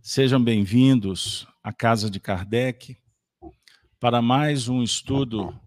[0.00, 2.96] Sejam bem-vindos à Casa de Kardec
[3.98, 5.58] para mais um estudo.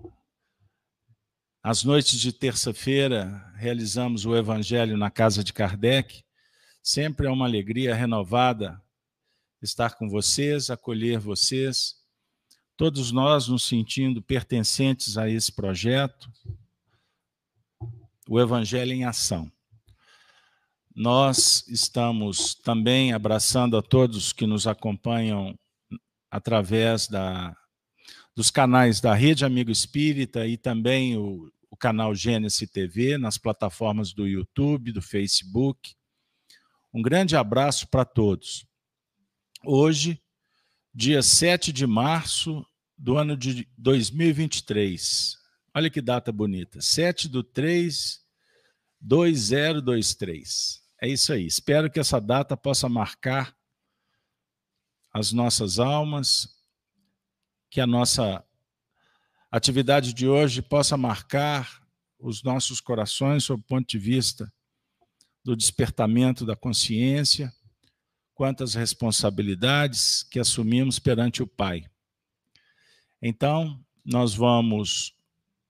[1.61, 6.23] Às noites de terça-feira, realizamos o Evangelho na Casa de Kardec.
[6.81, 8.81] Sempre é uma alegria renovada
[9.62, 11.95] estar com vocês, acolher vocês,
[12.75, 16.32] todos nós nos sentindo pertencentes a esse projeto,
[18.27, 19.52] o Evangelho em Ação.
[20.96, 25.58] Nós estamos também abraçando a todos que nos acompanham
[26.30, 27.55] através da,
[28.36, 34.12] dos canais da Rede Amigo Espírita e também o, o canal Gênesis TV, nas plataformas
[34.12, 35.96] do YouTube, do Facebook.
[36.94, 38.66] Um grande abraço para todos.
[39.63, 40.21] Hoje,
[40.94, 42.66] dia 7 de março
[42.98, 45.38] do ano de 2023.
[45.73, 46.82] Olha que data bonita.
[46.82, 48.20] 7 do 3,
[48.99, 50.80] 2023.
[51.04, 51.48] É isso aí.
[51.48, 53.58] Espero que essa data possa marcar
[55.12, 56.48] as nossas almas,
[57.71, 58.46] que a nossa
[59.49, 61.82] atividade de hoje possa marcar
[62.20, 64.53] os nossos corações sob o ponto de vista
[65.44, 67.52] do despertamento da consciência,
[68.36, 71.84] quantas responsabilidades que assumimos perante o Pai.
[73.19, 75.16] Então, nós vamos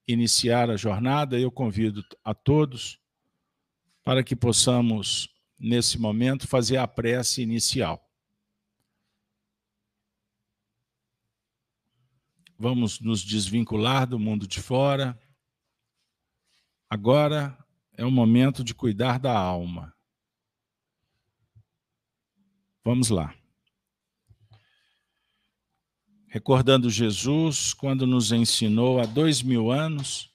[0.06, 1.40] iniciar a jornada.
[1.40, 3.01] Eu convido a todos
[4.04, 8.08] para que possamos, nesse momento, fazer a prece inicial.
[12.58, 15.20] Vamos nos desvincular do mundo de fora.
[16.90, 17.58] Agora
[17.94, 19.96] é o momento de cuidar da alma.
[22.84, 23.36] Vamos lá.
[26.28, 30.31] Recordando Jesus, quando nos ensinou há dois mil anos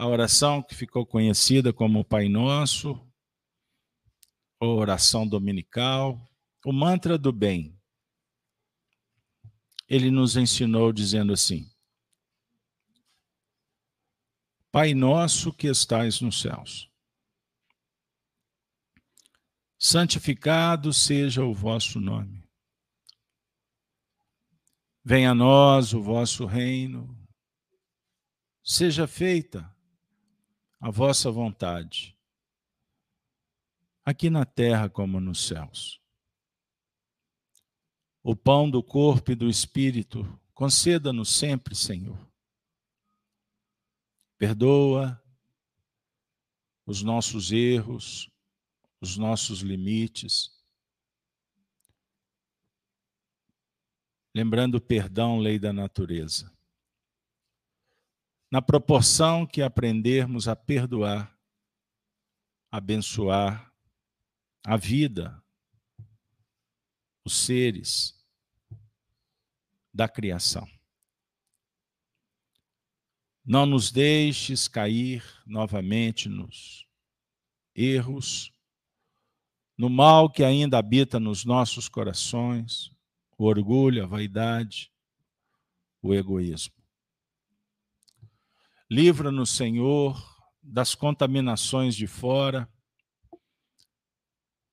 [0.00, 2.98] a oração que ficou conhecida como Pai Nosso,
[4.58, 6.26] a oração dominical,
[6.64, 7.78] o mantra do bem.
[9.86, 11.70] Ele nos ensinou dizendo assim:
[14.72, 16.90] Pai nosso que estais nos céus,
[19.78, 22.42] santificado seja o vosso nome.
[25.04, 27.14] Venha a nós o vosso reino,
[28.64, 29.78] seja feita
[30.80, 32.16] a vossa vontade,
[34.02, 36.00] aqui na terra como nos céus.
[38.22, 40.24] O pão do corpo e do espírito,
[40.54, 42.18] conceda-nos sempre, Senhor.
[44.38, 45.22] Perdoa
[46.86, 48.30] os nossos erros,
[49.02, 50.50] os nossos limites.
[54.34, 56.50] Lembrando o perdão, lei da natureza
[58.50, 61.38] na proporção que aprendermos a perdoar,
[62.70, 63.72] abençoar
[64.64, 65.42] a vida,
[67.24, 68.18] os seres
[69.94, 70.68] da criação.
[73.44, 76.86] Não nos deixes cair novamente nos
[77.74, 78.52] erros,
[79.76, 82.92] no mal que ainda habita nos nossos corações,
[83.38, 84.92] o orgulho, a vaidade,
[86.02, 86.79] o egoísmo.
[88.92, 90.20] Livra-nos, Senhor,
[90.60, 92.68] das contaminações de fora,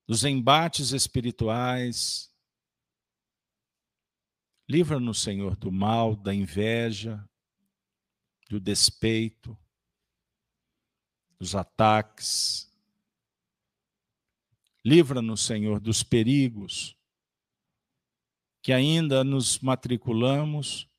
[0.08, 2.28] dos embates espirituais.
[4.68, 7.24] Livra-nos, Senhor, do mal, da inveja,
[8.50, 9.56] do despeito,
[11.38, 12.68] dos ataques.
[14.84, 16.98] Livra-nos, Senhor, dos perigos
[18.60, 20.90] que ainda nos matriculamos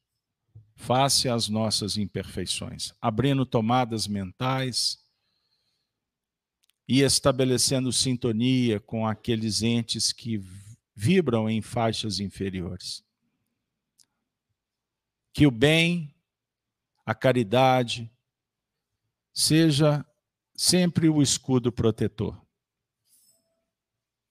[0.80, 4.98] face às nossas imperfeições, abrindo tomadas mentais
[6.88, 10.42] e estabelecendo sintonia com aqueles entes que
[10.96, 13.04] vibram em faixas inferiores.
[15.34, 16.16] Que o bem,
[17.06, 18.10] a caridade,
[19.34, 20.04] seja
[20.56, 22.42] sempre o escudo protetor.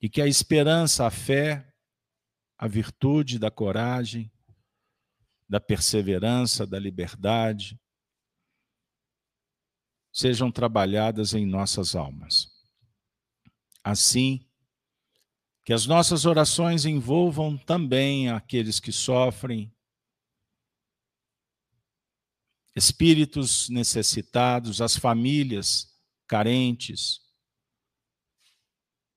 [0.00, 1.74] E que a esperança, a fé,
[2.56, 4.32] a virtude da coragem,
[5.48, 7.80] da perseverança, da liberdade,
[10.12, 12.50] sejam trabalhadas em nossas almas.
[13.82, 14.46] Assim,
[15.64, 19.74] que as nossas orações envolvam também aqueles que sofrem,
[22.74, 25.94] espíritos necessitados, as famílias
[26.26, 27.20] carentes,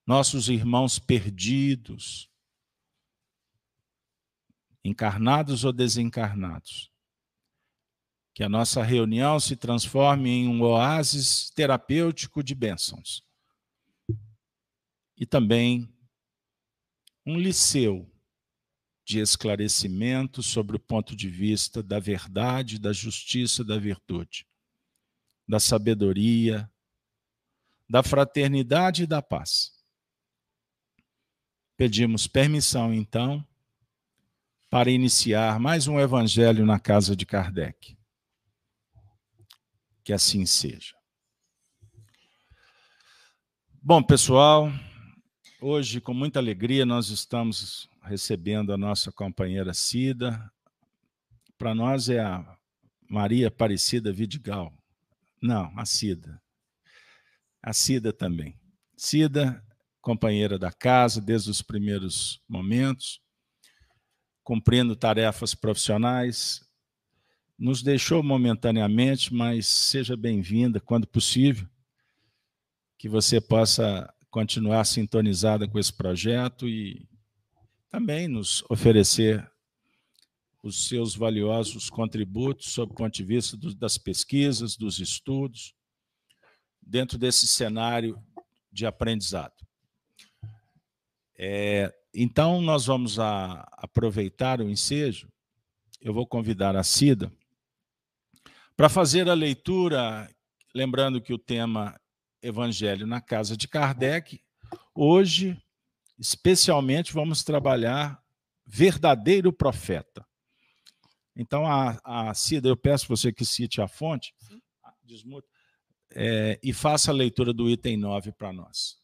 [0.06, 2.31] nossos irmãos perdidos,
[4.83, 6.92] encarnados ou desencarnados.
[8.33, 13.24] Que a nossa reunião se transforme em um oásis terapêutico de bênçãos.
[15.18, 15.94] E também
[17.25, 18.10] um liceu
[19.04, 24.48] de esclarecimento sobre o ponto de vista da verdade, da justiça, da virtude,
[25.48, 26.72] da sabedoria,
[27.89, 29.74] da fraternidade e da paz.
[31.75, 33.45] Pedimos permissão, então,
[34.71, 37.97] para iniciar mais um evangelho na casa de Kardec.
[40.01, 40.95] Que assim seja.
[43.83, 44.71] Bom, pessoal,
[45.59, 50.50] hoje, com muita alegria, nós estamos recebendo a nossa companheira Cida.
[51.57, 52.57] Para nós é a
[53.09, 54.74] Maria Aparecida Vidigal.
[55.41, 56.41] Não, a Cida.
[57.62, 58.57] A Cida também.
[58.95, 59.62] Cida,
[60.00, 63.21] companheira da casa desde os primeiros momentos,
[64.43, 66.61] cumprindo tarefas profissionais,
[67.57, 71.67] nos deixou momentaneamente, mas seja bem-vinda quando possível,
[72.97, 77.07] que você possa continuar sintonizada com esse projeto e
[77.89, 79.47] também nos oferecer
[80.63, 85.73] os seus valiosos contributos sob o ponto de vista do, das pesquisas, dos estudos,
[86.81, 88.21] dentro desse cenário
[88.71, 89.53] de aprendizado.
[91.43, 95.27] É, então, nós vamos a, aproveitar o ensejo.
[95.99, 97.33] Eu vou convidar a Cida
[98.77, 100.29] para fazer a leitura,
[100.71, 101.99] lembrando que o tema
[102.43, 104.39] Evangelho na Casa de Kardec.
[104.93, 105.59] Hoje,
[106.19, 108.23] especialmente, vamos trabalhar
[108.63, 110.23] verdadeiro profeta.
[111.35, 114.31] Então, a, a Cida, eu peço você que cite a fonte,
[116.11, 119.00] é, e faça a leitura do item 9 para nós.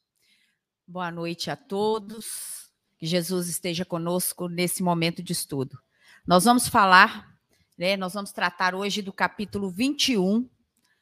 [0.90, 2.72] Boa noite a todos.
[2.98, 5.78] Que Jesus esteja conosco nesse momento de estudo.
[6.26, 7.38] Nós vamos falar,
[7.78, 10.50] né, nós vamos tratar hoje do capítulo 21,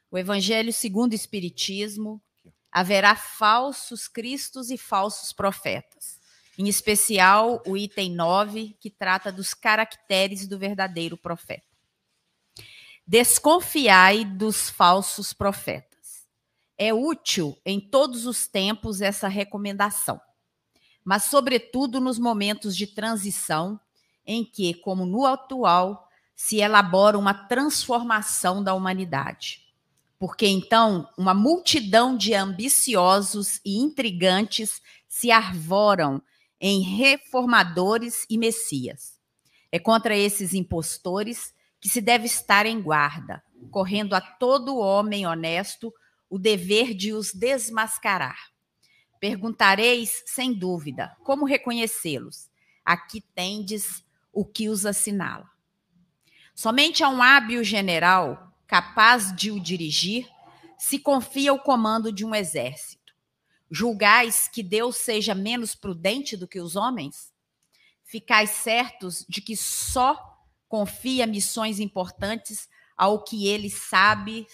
[0.10, 2.20] o Evangelho segundo o Espiritismo.
[2.72, 6.20] Haverá falsos cristos e falsos profetas.
[6.58, 11.68] Em especial, o item 9, que trata dos caracteres do verdadeiro profeta.
[13.06, 15.95] Desconfiai dos falsos profetas.
[16.78, 20.20] É útil em todos os tempos essa recomendação
[21.06, 23.80] mas, sobretudo, nos momentos de transição,
[24.26, 29.64] em que, como no atual, se elabora uma transformação da humanidade.
[30.18, 36.22] Porque então uma multidão de ambiciosos e intrigantes se arvoram
[36.60, 39.20] em reformadores e messias.
[39.72, 45.94] É contra esses impostores que se deve estar em guarda, correndo a todo homem honesto
[46.36, 48.56] o dever de os desmascarar
[49.20, 52.48] Perguntareis, sem dúvida, como reconhecê-los?
[52.86, 55.50] Aqui tendes o que os assinala.
[56.54, 60.30] Somente a um hábil general, capaz de o dirigir,
[60.78, 63.16] se confia o comando de um exército.
[63.72, 67.34] Julgais que Deus seja menos prudente do que os homens?
[68.04, 70.22] Ficais certos de que só
[70.70, 74.46] confia missões importantes ao que ele sabe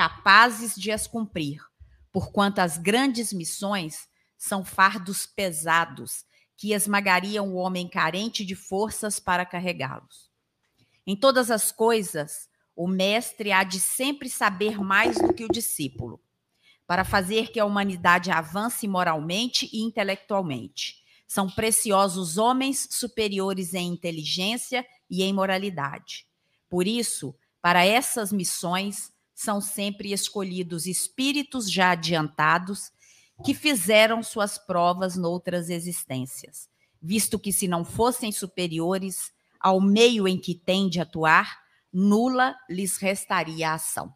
[0.00, 1.60] capazes de as cumprir,
[2.10, 6.24] porquanto as grandes missões são fardos pesados
[6.56, 10.30] que esmagariam o homem carente de forças para carregá-los.
[11.06, 16.18] Em todas as coisas, o mestre há de sempre saber mais do que o discípulo,
[16.86, 20.94] para fazer que a humanidade avance moralmente e intelectualmente.
[21.28, 26.26] São preciosos homens superiores em inteligência e em moralidade.
[26.70, 32.92] Por isso, para essas missões, são sempre escolhidos espíritos já adiantados
[33.42, 36.68] que fizeram suas provas noutras existências,
[37.00, 41.58] visto que, se não fossem superiores ao meio em que têm de atuar,
[41.90, 44.14] nula lhes restaria a ação.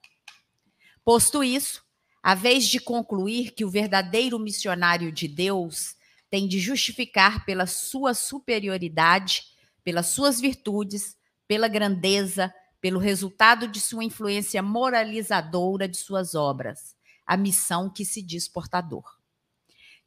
[1.02, 1.82] Posto isso,
[2.22, 5.96] a vez de concluir que o verdadeiro missionário de Deus
[6.28, 9.42] tem de justificar pela sua superioridade,
[9.82, 11.16] pelas suas virtudes,
[11.48, 12.52] pela grandeza,
[12.84, 19.04] pelo resultado de sua influência moralizadora de suas obras, a missão que se diz portador.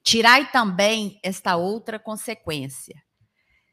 [0.03, 3.03] Tirai também esta outra consequência.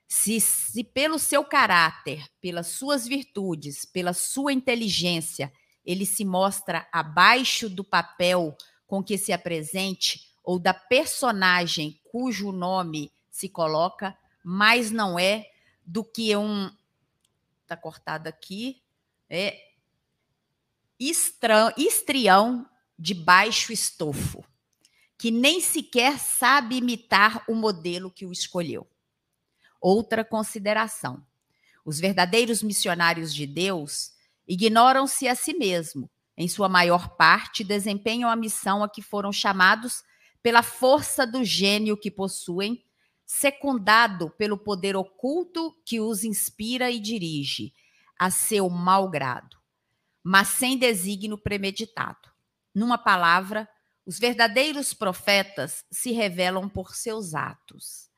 [0.09, 5.53] Se, se pelo seu caráter, pelas suas virtudes, pela sua inteligência,
[5.85, 8.57] ele se mostra abaixo do papel
[8.87, 15.45] com que se apresente ou da personagem cujo nome se coloca, mas não é
[15.85, 16.75] do que um.
[17.65, 18.83] Está cortado aqui.
[19.37, 19.65] É
[21.77, 24.45] estrião de baixo estofo,
[25.19, 28.89] que nem sequer sabe imitar o modelo que o escolheu.
[29.81, 31.27] Outra consideração:
[31.85, 34.13] os verdadeiros missionários de Deus
[34.47, 36.09] ignoram-se a si mesmo.
[36.37, 40.05] Em sua maior parte, desempenham a missão a que foram chamados
[40.41, 42.85] pela força do gênio que possuem,
[43.27, 47.73] secundado pelo poder oculto que os inspira e dirige
[48.19, 49.57] a seu mau grado,
[50.23, 52.31] mas sem desígnio premeditado.
[52.75, 53.69] Numa palavra,
[54.07, 58.11] os verdadeiros profetas se revelam por seus atos.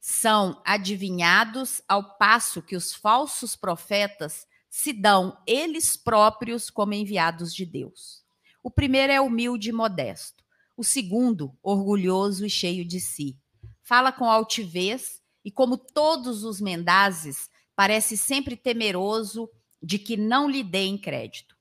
[0.00, 7.64] São adivinhados ao passo que os falsos profetas se dão eles próprios como enviados de
[7.64, 8.24] Deus.
[8.62, 10.42] O primeiro é humilde e modesto,
[10.76, 13.38] o segundo, orgulhoso e cheio de si.
[13.82, 19.48] Fala com altivez e, como todos os mendazes, parece sempre temeroso
[19.82, 21.56] de que não lhe deem crédito.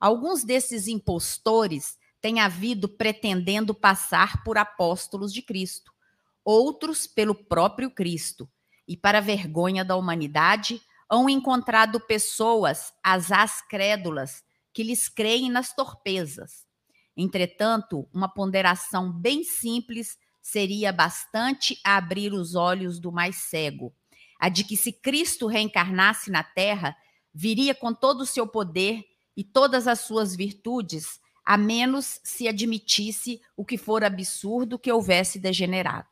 [0.00, 5.92] Alguns desses impostores têm havido pretendendo passar por apóstolos de Cristo,
[6.44, 8.48] outros pelo próprio Cristo,
[8.86, 16.66] e para vergonha da humanidade, hão encontrado pessoas, asás crédulas, que lhes creem nas torpezas.
[17.16, 23.94] Entretanto, uma ponderação bem simples seria bastante a abrir os olhos do mais cego,
[24.38, 26.96] a de que se Cristo reencarnasse na terra,
[27.32, 29.04] viria com todo o seu poder
[29.36, 35.38] e todas as suas virtudes, a menos se admitisse o que for absurdo que houvesse
[35.38, 36.08] degenerado.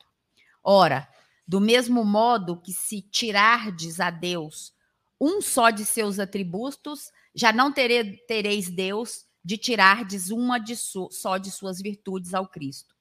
[0.62, 1.08] Ora,
[1.46, 4.72] do mesmo modo que se tirardes a Deus
[5.20, 11.38] um só de seus atributos, já não tere, tereis Deus de tirardes uma de só
[11.38, 12.94] de suas virtudes ao Cristo.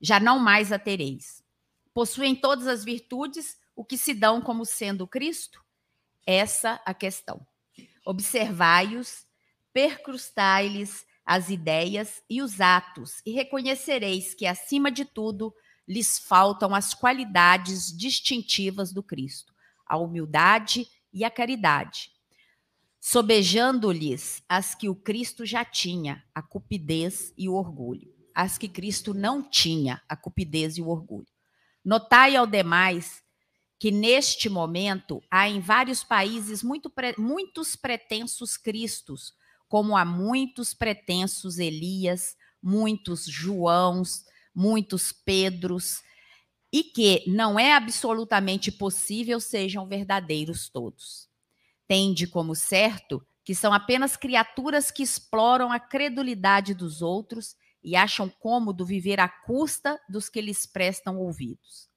[0.00, 1.42] Já não mais a tereis.
[1.92, 5.64] Possuem todas as virtudes, o que se dão como sendo Cristo?
[6.26, 7.46] Essa a questão.
[8.04, 9.26] Observai-os,
[9.72, 15.54] percrustai-lhes as ideias e os atos, e reconhecereis que, acima de tudo,
[15.88, 19.54] lhes faltam as qualidades distintivas do Cristo,
[19.86, 22.12] a humildade e a caridade,
[23.00, 29.14] sobejando-lhes as que o Cristo já tinha, a cupidez e o orgulho, as que Cristo
[29.14, 31.32] não tinha, a cupidez e o orgulho.
[31.82, 33.22] Notai ao demais
[33.80, 39.32] que neste momento há em vários países muito muitos pretensos cristos,
[39.66, 46.02] como há muitos pretensos Elias, muitos Joãos, muitos Pedros,
[46.70, 51.26] e que não é absolutamente possível sejam verdadeiros todos.
[51.88, 58.28] Tende como certo que são apenas criaturas que exploram a credulidade dos outros e acham
[58.28, 61.89] cômodo viver à custa dos que lhes prestam ouvidos.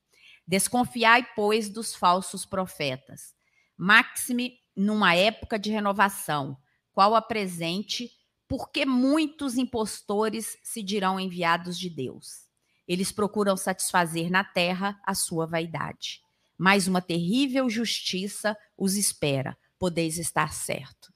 [0.46, 3.34] Desconfiai, pois, dos falsos profetas.
[3.78, 6.58] Maxime numa época de renovação,
[6.92, 8.12] qual a presente,
[8.48, 12.50] porque muitos impostores se dirão enviados de Deus.
[12.88, 16.22] Eles procuram satisfazer na terra a sua vaidade.
[16.58, 21.14] Mas uma terrível justiça os espera, podeis estar certo.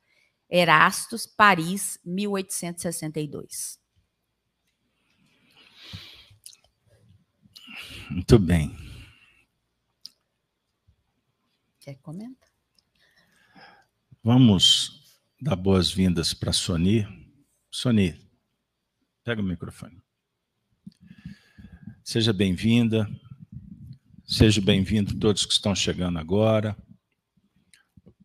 [0.49, 3.79] Erastos, Paris, 1862.
[8.09, 8.86] Muito bem.
[11.87, 12.49] Quer comentar?
[14.21, 17.07] Vamos dar boas-vindas para Sony.
[17.71, 18.29] Sony,
[19.23, 20.03] pega o microfone.
[22.03, 23.09] Seja bem-vinda,
[24.25, 26.75] seja bem-vindo todos que estão chegando agora.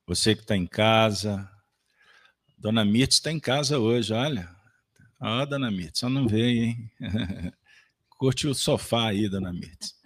[0.08, 1.48] Você que está em casa.
[2.58, 4.52] Dona Mirtz está em casa hoje, olha.
[5.20, 6.90] Oh, Dona Mirtz, só não veio, hein?
[8.18, 10.01] Curte o sofá aí, Dona Mirtz.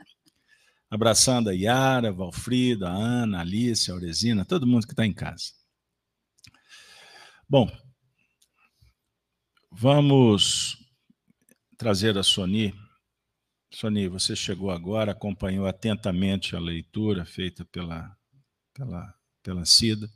[0.90, 5.12] Abraçando a Yara, Valfrida, a Ana, a Alice, a Auresina, todo mundo que está em
[5.12, 5.52] casa.
[7.48, 7.70] Bom,
[9.70, 10.76] vamos
[11.76, 12.72] trazer a Sony
[13.76, 18.16] Sony, você chegou agora, acompanhou atentamente a leitura feita pela,
[18.72, 20.10] pela, pela Cida.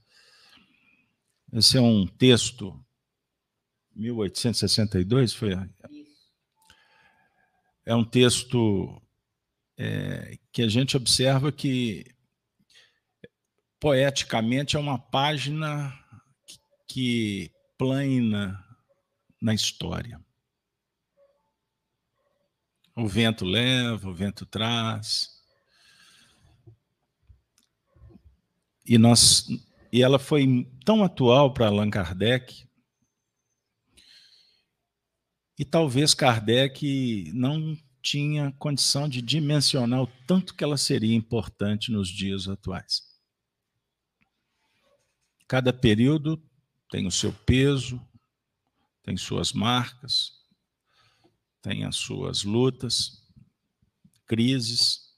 [1.52, 2.82] Esse é um texto,
[3.94, 5.50] 1862, foi?
[7.84, 9.02] É um texto
[9.82, 12.04] é, que a gente observa que,
[13.80, 15.98] poeticamente, é uma página
[16.86, 18.62] que plana
[19.40, 20.20] na história.
[22.94, 25.30] O vento leva, o vento traz.
[28.84, 29.46] E, nós,
[29.90, 32.68] e ela foi tão atual para Allan Kardec,
[35.58, 42.08] e talvez Kardec não tinha condição de dimensionar o tanto que ela seria importante nos
[42.08, 43.02] dias atuais.
[45.46, 46.42] Cada período
[46.90, 48.00] tem o seu peso,
[49.02, 50.32] tem suas marcas,
[51.62, 53.20] tem as suas lutas,
[54.26, 55.10] crises.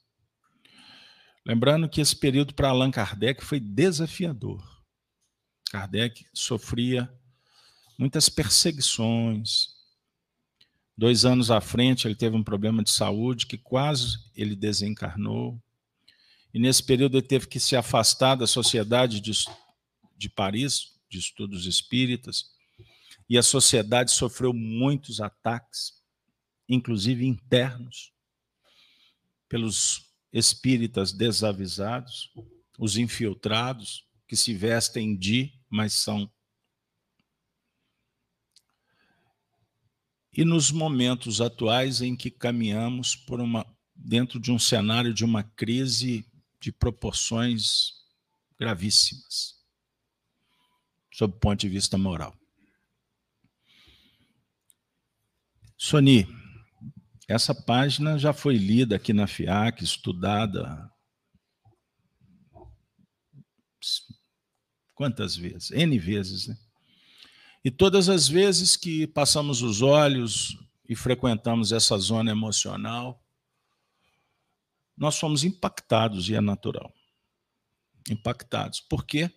[1.44, 4.62] Lembrando que esse período para Allan Kardec foi desafiador.
[5.70, 7.12] Kardec sofria
[7.98, 9.81] muitas perseguições.
[10.96, 15.60] Dois anos à frente, ele teve um problema de saúde que quase ele desencarnou.
[16.52, 19.32] e nesse período ele teve que se afastar da Sociedade de,
[20.16, 22.44] de Paris, de Estudos Espíritas,
[23.28, 25.94] e a sociedade sofreu muitos ataques,
[26.68, 28.12] inclusive internos,
[29.48, 32.30] pelos espíritas desavisados,
[32.78, 36.30] os infiltrados, que se vestem de, mas são.
[40.34, 45.42] E nos momentos atuais em que caminhamos por uma dentro de um cenário de uma
[45.42, 46.26] crise
[46.60, 47.92] de proporções
[48.58, 49.54] gravíssimas,
[51.12, 52.34] sob o ponto de vista moral.
[55.76, 56.26] Soni,
[57.28, 60.90] essa página já foi lida aqui na FIAC, estudada
[64.94, 65.70] quantas vezes?
[65.72, 66.56] N vezes, né?
[67.64, 73.22] E todas as vezes que passamos os olhos e frequentamos essa zona emocional,
[74.96, 76.92] nós fomos impactados, e é natural.
[78.10, 78.80] Impactados.
[78.80, 79.30] Porque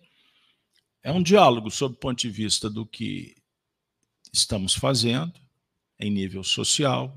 [1.02, 3.36] é um diálogo sob o ponto de vista do que
[4.32, 5.40] estamos fazendo,
[5.98, 7.16] em nível social,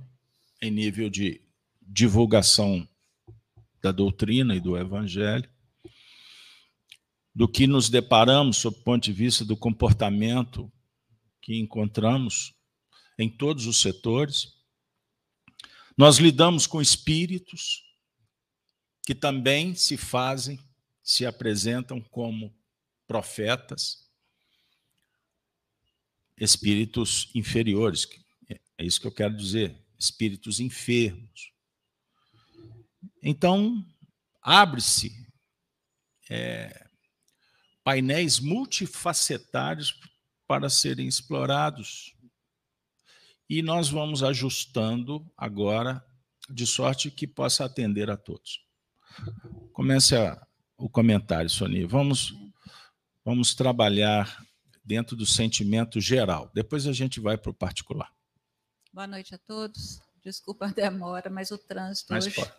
[0.61, 1.41] em nível de
[1.81, 2.87] divulgação
[3.81, 5.49] da doutrina e do evangelho,
[7.33, 10.71] do que nos deparamos sob o ponto de vista do comportamento
[11.41, 12.53] que encontramos
[13.17, 14.53] em todos os setores.
[15.97, 17.83] Nós lidamos com espíritos
[19.05, 20.59] que também se fazem,
[21.03, 22.55] se apresentam como
[23.07, 24.07] profetas,
[26.37, 28.07] espíritos inferiores,
[28.77, 31.51] é isso que eu quero dizer, espíritos enfermos.
[33.21, 33.85] Então,
[34.41, 35.11] abre-se
[36.29, 36.87] é,
[37.83, 39.99] painéis multifacetários
[40.49, 42.15] para serem explorados.
[43.47, 46.03] E nós vamos ajustando agora,
[46.49, 48.65] de sorte que possa atender a todos.
[49.71, 50.43] Comece a,
[50.75, 51.85] o comentário, Sony.
[51.85, 52.33] Vamos,
[53.23, 54.43] vamos trabalhar
[54.83, 56.49] dentro do sentimento geral.
[56.51, 58.11] Depois a gente vai para o particular.
[58.91, 60.01] Boa noite a todos.
[60.23, 62.35] Desculpa a demora, mas o trânsito mas hoje.
[62.35, 62.51] Pode.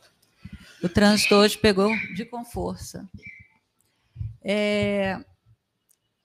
[0.80, 3.10] O trânsito hoje pegou de com força.
[4.40, 5.24] É,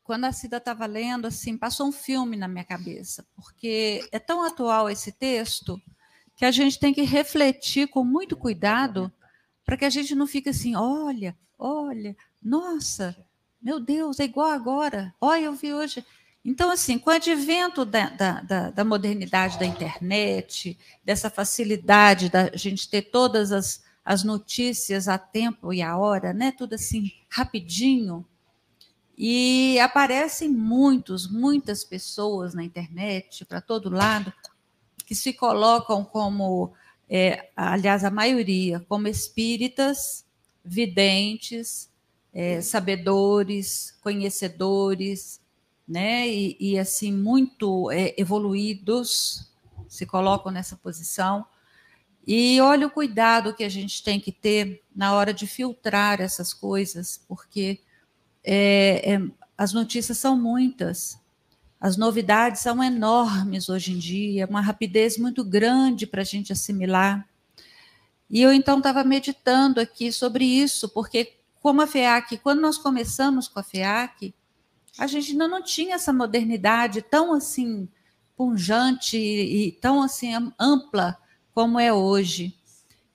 [0.05, 4.43] quando a Cida estava lendo, assim, passou um filme na minha cabeça, porque é tão
[4.45, 5.81] atual esse texto
[6.35, 9.11] que a gente tem que refletir com muito cuidado
[9.65, 13.17] para que a gente não fique assim, olha, olha, nossa,
[13.59, 15.11] meu Deus, é igual agora.
[15.19, 16.05] Olha, eu vi hoje.
[16.43, 22.55] Então, assim, com o advento da, da, da, da modernidade da internet, dessa facilidade da
[22.55, 26.51] gente ter todas as, as notícias a tempo e a hora, né?
[26.51, 28.23] Tudo assim, rapidinho.
[29.17, 34.33] E aparecem muitos, muitas pessoas na internet, para todo lado,
[35.05, 36.73] que se colocam como,
[37.09, 40.25] é, aliás, a maioria, como espíritas,
[40.63, 41.89] videntes,
[42.33, 45.39] é, sabedores, conhecedores,
[45.87, 46.27] né?
[46.27, 49.49] E, e assim muito é, evoluídos
[49.87, 51.45] se colocam nessa posição.
[52.27, 56.53] E olha o cuidado que a gente tem que ter na hora de filtrar essas
[56.53, 57.79] coisas, porque
[58.45, 59.21] é, é,
[59.57, 61.19] as notícias são muitas,
[61.79, 67.27] as novidades são enormes hoje em dia, uma rapidez muito grande para a gente assimilar.
[68.29, 73.47] E eu então estava meditando aqui sobre isso, porque como a FEAC, quando nós começamos
[73.47, 74.33] com a FEAC,
[74.97, 77.87] a gente ainda não tinha essa modernidade tão assim
[78.37, 81.17] punjante e tão assim ampla
[81.53, 82.55] como é hoje.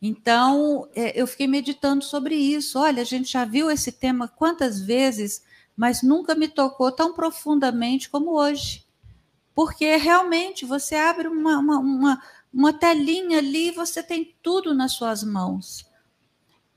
[0.01, 2.79] Então, é, eu fiquei meditando sobre isso.
[2.79, 5.43] Olha, a gente já viu esse tema quantas vezes,
[5.77, 8.85] mas nunca me tocou tão profundamente como hoje.
[9.55, 14.93] Porque realmente você abre uma, uma, uma, uma telinha ali e você tem tudo nas
[14.93, 15.87] suas mãos.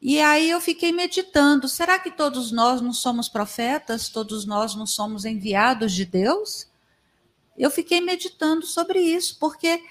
[0.01, 4.09] E aí eu fiquei meditando: será que todos nós não somos profetas?
[4.09, 6.67] Todos nós não somos enviados de Deus?
[7.57, 9.81] Eu fiquei meditando sobre isso, porque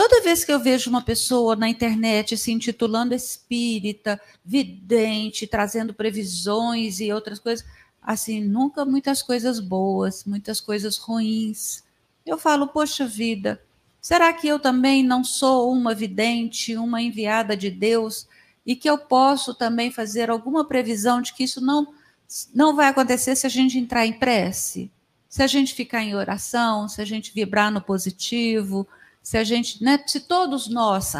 [0.00, 7.00] toda vez que eu vejo uma pessoa na internet se intitulando espírita, vidente, trazendo previsões
[7.00, 7.66] e outras coisas,
[8.00, 11.84] assim, nunca muitas coisas boas, muitas coisas ruins.
[12.24, 13.62] Eu falo, poxa vida,
[14.00, 18.26] será que eu também não sou uma vidente, uma enviada de Deus?
[18.64, 21.92] e que eu posso também fazer alguma previsão de que isso não,
[22.54, 24.90] não vai acontecer se a gente entrar em prece,
[25.28, 28.86] se a gente ficar em oração, se a gente vibrar no positivo,
[29.22, 31.14] se a gente, né, se todos nós,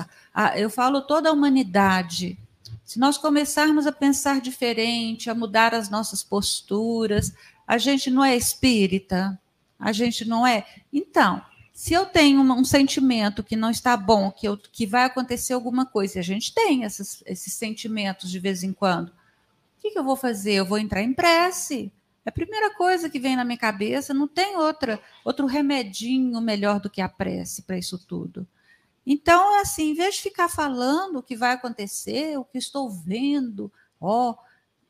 [0.56, 2.38] eu falo toda a humanidade,
[2.84, 7.32] se nós começarmos a pensar diferente, a mudar as nossas posturas,
[7.66, 9.40] a gente não é espírita,
[9.78, 10.66] a gente não é.
[10.92, 11.40] Então,
[11.72, 15.86] se eu tenho um, sentimento que não está bom, que, eu, que vai acontecer alguma
[15.86, 19.98] coisa, e a gente tem esses, esses sentimentos de vez em quando, O que, que
[19.98, 20.54] eu vou fazer?
[20.54, 21.92] Eu vou entrar em prece.
[22.24, 26.78] É a primeira coisa que vem na minha cabeça, não tem outra, outro remedinho melhor
[26.78, 28.46] do que a prece para isso tudo.
[29.06, 32.90] Então, é assim, em vez de ficar falando o que vai acontecer, o que estou
[32.90, 34.38] vendo, ó, oh,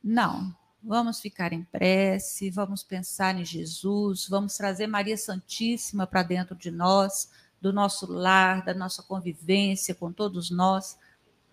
[0.02, 0.54] não.
[0.82, 6.70] Vamos ficar em prece, vamos pensar em Jesus, vamos trazer Maria Santíssima para dentro de
[6.70, 10.98] nós, do nosso lar, da nossa convivência com todos nós,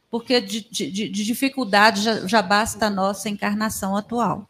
[0.10, 4.50] porque de, de, de dificuldade já, já basta a nossa encarnação atual.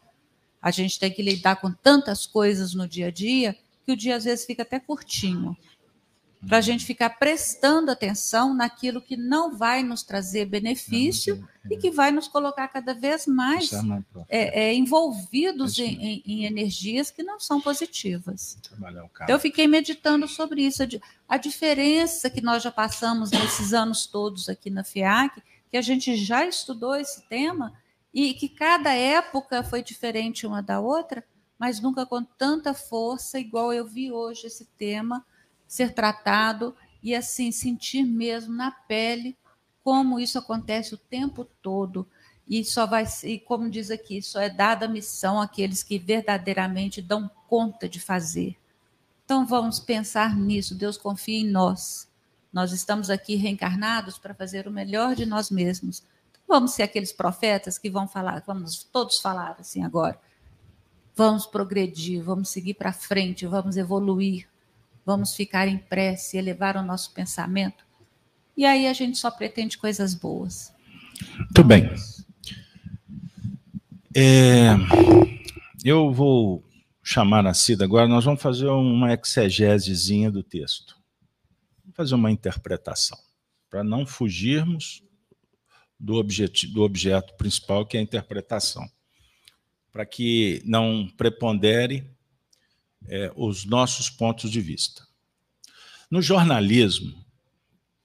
[0.60, 4.16] A gente tem que lidar com tantas coisas no dia a dia que o dia
[4.16, 5.56] às vezes fica até curtinho.
[6.46, 11.90] Para a gente ficar prestando atenção naquilo que não vai nos trazer benefício e que
[11.90, 13.72] vai nos colocar cada vez mais
[14.28, 18.56] é, é, envolvidos em, em, em, energias que não são positivas.
[19.24, 20.82] Então, eu fiquei meditando sobre isso,
[21.28, 26.14] a diferença que nós já passamos nesses anos todos aqui na FIAC, que a gente
[26.16, 27.72] já estudou esse tema
[28.12, 31.24] e que cada época foi diferente uma da outra,
[31.58, 35.24] mas nunca com tanta força, igual eu vi hoje esse tema
[35.66, 39.36] ser tratado e assim sentir mesmo na pele
[39.82, 42.08] como isso acontece o tempo todo.
[42.46, 47.02] E só vai e como diz aqui, só é dada a missão àqueles que verdadeiramente
[47.02, 48.56] dão conta de fazer.
[49.24, 50.74] Então vamos pensar nisso.
[50.74, 52.08] Deus confia em nós.
[52.50, 56.02] Nós estamos aqui reencarnados para fazer o melhor de nós mesmos
[56.48, 60.18] Vamos ser aqueles profetas que vão falar, vamos todos falar assim agora.
[61.14, 64.48] Vamos progredir, vamos seguir para frente, vamos evoluir,
[65.04, 67.84] vamos ficar em prece, elevar o nosso pensamento.
[68.56, 70.72] E aí a gente só pretende coisas boas.
[71.36, 71.90] Muito bem.
[74.16, 74.70] É,
[75.84, 76.64] eu vou
[77.02, 80.96] chamar a Cida agora, nós vamos fazer uma exegesezinha do texto.
[81.82, 83.18] Vamos fazer uma interpretação,
[83.68, 85.02] para não fugirmos
[85.98, 88.88] do, objeto, do objeto principal, que é a interpretação,
[89.92, 92.08] para que não prepondere
[93.08, 95.06] é, os nossos pontos de vista.
[96.10, 97.24] No jornalismo,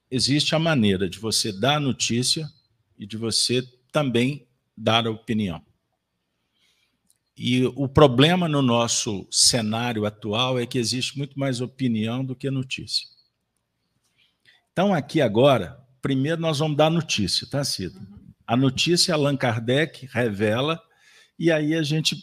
[0.10, 2.52] existe a maneira de você dar a notícia
[2.98, 5.62] e de você também dar a opinião.
[7.36, 12.50] E o problema no nosso cenário atual é que existe muito mais opinião do que
[12.52, 13.08] notícia.
[14.72, 18.00] Então, aqui agora, primeiro nós vamos dar a notícia, tá, Cida?
[18.46, 20.80] A notícia Allan Kardec revela,
[21.40, 22.18] e aí a gente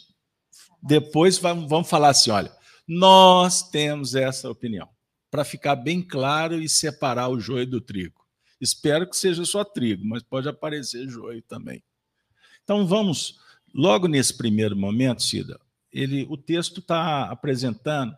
[0.81, 2.55] depois vamos falar assim: olha,
[2.87, 4.87] nós temos essa opinião,
[5.31, 8.21] para ficar bem claro e separar o joio do trigo.
[8.61, 11.83] Espero que seja só trigo, mas pode aparecer joio também.
[12.63, 13.39] Então vamos,
[13.73, 15.59] logo nesse primeiro momento, Cida,
[15.91, 18.15] ele, o texto está apresentando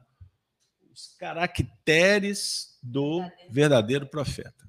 [0.92, 4.63] os caracteres do verdadeiro profeta.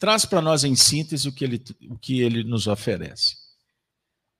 [0.00, 3.36] Traz para nós em síntese o que ele, o que ele nos oferece.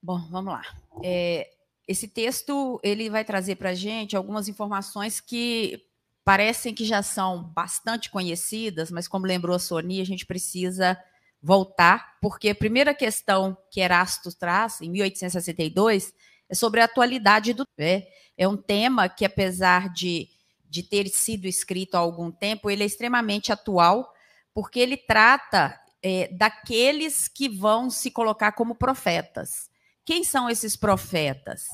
[0.03, 0.63] Bom, vamos lá.
[1.05, 1.51] É,
[1.87, 5.85] esse texto ele vai trazer para a gente algumas informações que
[6.25, 10.99] parecem que já são bastante conhecidas, mas como lembrou a Sony, a gente precisa
[11.43, 16.15] voltar, porque a primeira questão que Erasto traz, em 1862,
[16.49, 20.27] é sobre a atualidade do é, é um tema que, apesar de,
[20.71, 24.11] de ter sido escrito há algum tempo, ele é extremamente atual
[24.55, 29.71] porque ele trata é, daqueles que vão se colocar como profetas.
[30.05, 31.67] Quem são esses profetas?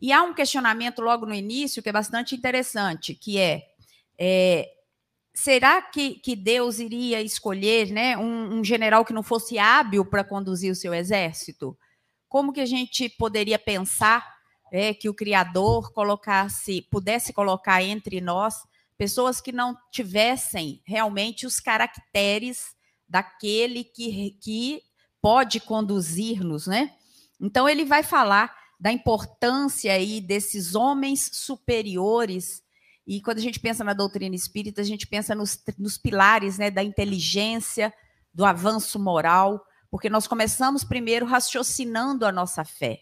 [0.00, 3.62] E há um questionamento logo no início que é bastante interessante, que é,
[4.18, 4.68] é
[5.32, 10.24] será que, que, Deus iria escolher né, um, um general que não fosse hábil para
[10.24, 11.78] conduzir o seu exército?
[12.28, 14.26] Como que a gente poderia pensar
[14.72, 18.56] é, que o Criador colocasse, pudesse colocar entre nós
[18.96, 22.74] pessoas que não tivessem realmente os caracteres
[23.08, 24.82] daquele que, que
[25.20, 26.94] pode conduzir-nos, né?
[27.40, 32.62] Então ele vai falar da importância aí desses homens superiores
[33.06, 36.70] e quando a gente pensa na doutrina espírita, a gente pensa nos, nos pilares né,
[36.70, 37.92] da inteligência,
[38.32, 43.00] do avanço moral, porque nós começamos primeiro raciocinando a nossa fé,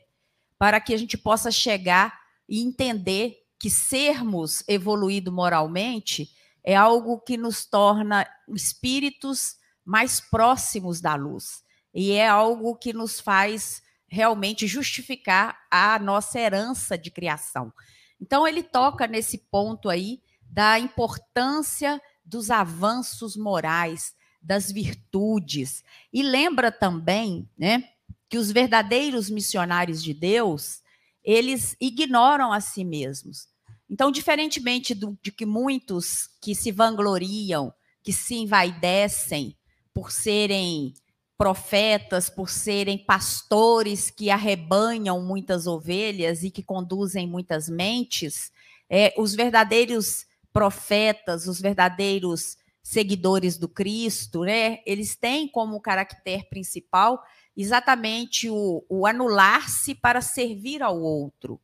[0.59, 6.31] para que a gente possa chegar e entender que sermos evoluído moralmente
[6.65, 11.63] é algo que nos torna espíritos mais próximos da luz.
[11.93, 17.73] E é algo que nos faz realmente justificar a nossa herança de criação.
[18.19, 25.85] Então, ele toca nesse ponto aí da importância dos avanços morais, das virtudes.
[26.13, 27.91] E lembra também né,
[28.29, 30.83] que os verdadeiros missionários de Deus,
[31.23, 33.50] eles ignoram a si mesmos.
[33.91, 37.75] Então, diferentemente do, de que muitos que se vangloriam,
[38.05, 39.57] que se envaidecem
[39.93, 40.95] por serem
[41.37, 48.53] profetas, por serem pastores que arrebanham muitas ovelhas e que conduzem muitas mentes,
[48.89, 57.23] é, os verdadeiros profetas, os verdadeiros seguidores do Cristo, né, eles têm como caractere principal
[57.57, 61.61] exatamente o, o anular-se para servir ao outro.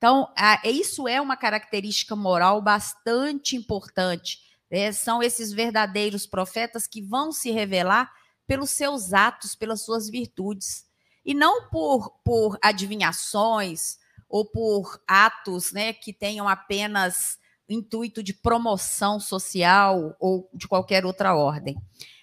[0.00, 4.38] Então, a, isso é uma característica moral bastante importante.
[4.70, 4.90] Né?
[4.92, 8.10] São esses verdadeiros profetas que vão se revelar
[8.46, 10.86] pelos seus atos, pelas suas virtudes.
[11.22, 17.36] E não por, por adivinhações ou por atos né, que tenham apenas
[17.68, 21.76] intuito de promoção social ou de qualquer outra ordem.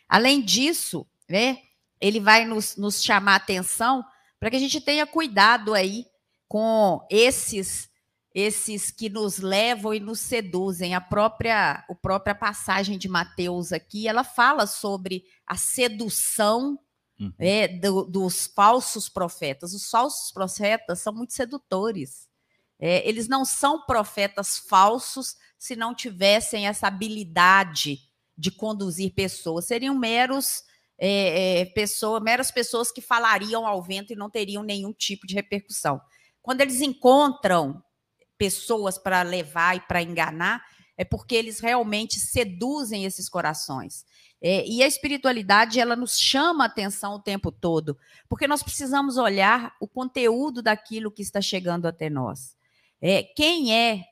[0.09, 1.59] Além disso, né,
[2.01, 4.03] ele vai nos, nos chamar a atenção
[4.39, 6.07] para que a gente tenha cuidado aí
[6.47, 7.89] com esses
[8.37, 10.93] esses que nos levam e nos seduzem.
[10.93, 16.79] A própria, a própria passagem de Mateus aqui, ela fala sobre a sedução
[17.19, 17.33] uhum.
[17.39, 19.73] é, do, dos falsos profetas.
[19.73, 22.29] Os falsos profetas são muito sedutores.
[22.79, 28.01] É, eles não são profetas falsos se não tivessem essa habilidade
[28.37, 29.65] de conduzir pessoas.
[29.65, 30.63] Seriam meros
[30.99, 35.33] é, é, pessoa, meras pessoas que falariam ao vento e não teriam nenhum tipo de
[35.33, 35.99] repercussão.
[36.47, 37.83] Quando eles encontram
[38.37, 40.63] pessoas para levar e para enganar,
[40.95, 44.05] é porque eles realmente seduzem esses corações.
[44.41, 47.97] É, e a espiritualidade, ela nos chama a atenção o tempo todo,
[48.29, 52.55] porque nós precisamos olhar o conteúdo daquilo que está chegando até nós.
[53.01, 54.05] É, quem é,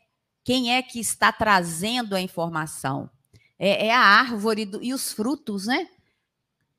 [0.43, 3.09] quem é que está trazendo a informação?
[3.57, 5.87] É, é a árvore do, e os frutos, né?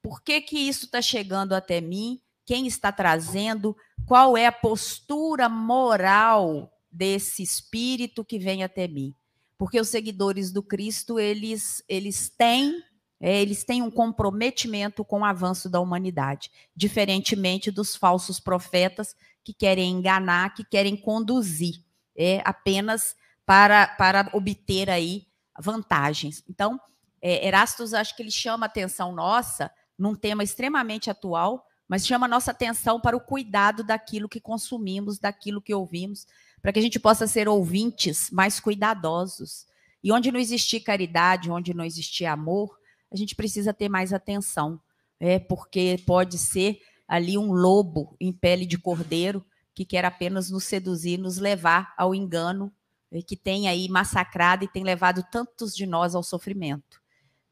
[0.02, 2.20] Por que, que isso está chegando até mim?
[2.46, 3.76] Quem está trazendo?
[4.06, 9.14] Qual é a postura moral desse espírito que vem até mim.
[9.58, 12.82] Porque os seguidores do Cristo, eles, eles têm
[13.18, 19.54] é, eles têm um comprometimento com o avanço da humanidade, diferentemente dos falsos profetas que
[19.54, 21.82] querem enganar, que querem conduzir,
[22.14, 25.26] é, apenas para, para obter aí
[25.58, 26.44] vantagens.
[26.46, 26.78] Então,
[27.22, 32.26] é, Erastus, acho que ele chama a atenção nossa num tema extremamente atual, mas chama
[32.26, 36.26] nossa atenção para o cuidado daquilo que consumimos, daquilo que ouvimos,
[36.60, 39.66] para que a gente possa ser ouvintes mais cuidadosos.
[40.02, 42.76] E onde não existir caridade, onde não existir amor,
[43.10, 44.80] a gente precisa ter mais atenção,
[45.20, 49.44] é, porque pode ser ali um lobo em pele de cordeiro
[49.74, 52.72] que quer apenas nos seduzir, nos levar ao engano,
[53.12, 57.00] e que tem aí massacrado e tem levado tantos de nós ao sofrimento.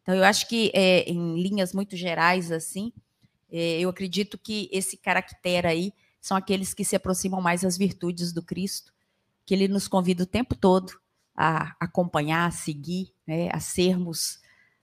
[0.02, 2.92] Então, eu acho que, é, em linhas muito gerais, assim,
[3.50, 8.42] eu acredito que esse caractere aí são aqueles que se aproximam mais às virtudes do
[8.42, 8.94] Cristo
[9.46, 10.92] que ele nos convida o tempo todo
[11.36, 14.38] a acompanhar, a seguir, né, a sermos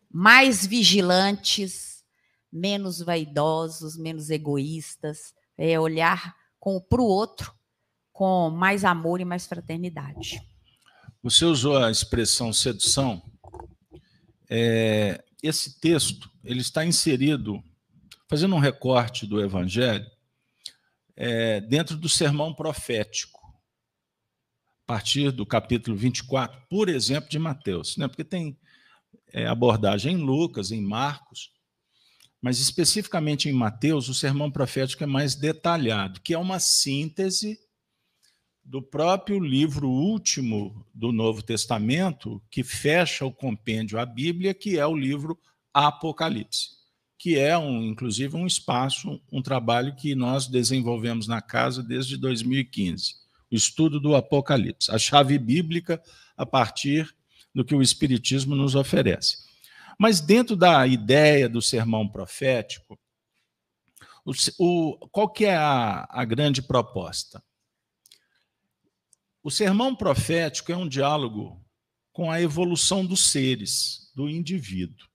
[0.10, 2.04] mais vigilantes,
[2.52, 6.36] menos vaidosos, menos egoístas, é, olhar
[6.90, 7.54] para o outro
[8.12, 10.42] com mais amor e mais fraternidade.
[11.24, 13.22] Você usou a expressão sedução.
[14.50, 17.64] É, esse texto ele está inserido,
[18.32, 20.10] fazendo um recorte do Evangelho,
[21.18, 23.42] é, dentro do sermão profético
[24.88, 28.08] partir do capítulo 24, por exemplo, de Mateus, né?
[28.08, 28.58] porque tem
[29.34, 31.52] é, abordagem em Lucas, em Marcos,
[32.42, 37.60] mas especificamente em Mateus, o sermão profético é mais detalhado, que é uma síntese
[38.64, 44.88] do próprio livro último do Novo Testamento, que fecha o compêndio à Bíblia, que é
[44.88, 45.38] o livro
[45.74, 46.81] Apocalipse,
[47.22, 53.22] que é, um, inclusive, um espaço, um trabalho que nós desenvolvemos na casa desde 2015
[53.52, 56.02] o estudo do Apocalipse, a chave bíblica
[56.36, 57.14] a partir
[57.54, 59.38] do que o Espiritismo nos oferece.
[60.00, 62.98] Mas dentro da ideia do sermão profético,
[64.26, 67.44] o, o, qual que é a, a grande proposta?
[69.44, 71.64] O sermão profético é um diálogo
[72.12, 75.11] com a evolução dos seres, do indivíduo.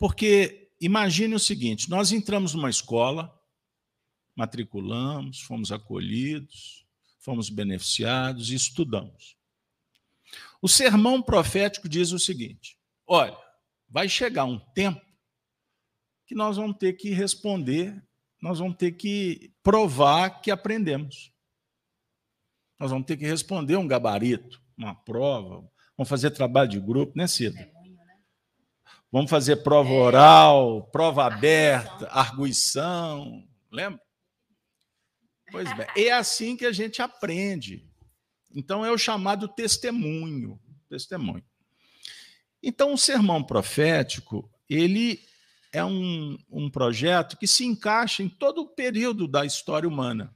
[0.00, 3.30] Porque imagine o seguinte: nós entramos numa escola,
[4.34, 6.86] matriculamos, fomos acolhidos,
[7.18, 9.36] fomos beneficiados e estudamos.
[10.62, 13.36] O sermão profético diz o seguinte: olha,
[13.88, 15.04] vai chegar um tempo
[16.26, 18.02] que nós vamos ter que responder,
[18.40, 21.30] nós vamos ter que provar que aprendemos.
[22.78, 25.56] Nós vamos ter que responder um gabarito, uma prova,
[25.94, 27.70] vamos fazer trabalho de grupo, né, Cida?
[29.12, 34.00] Vamos fazer prova oral, prova aberta, arguição, lembra?
[35.50, 37.84] Pois bem, é assim que a gente aprende.
[38.54, 41.44] Então é o chamado testemunho, testemunho.
[42.62, 45.20] Então o sermão profético, ele
[45.72, 50.34] é um, um projeto que se encaixa em todo o período da história humana.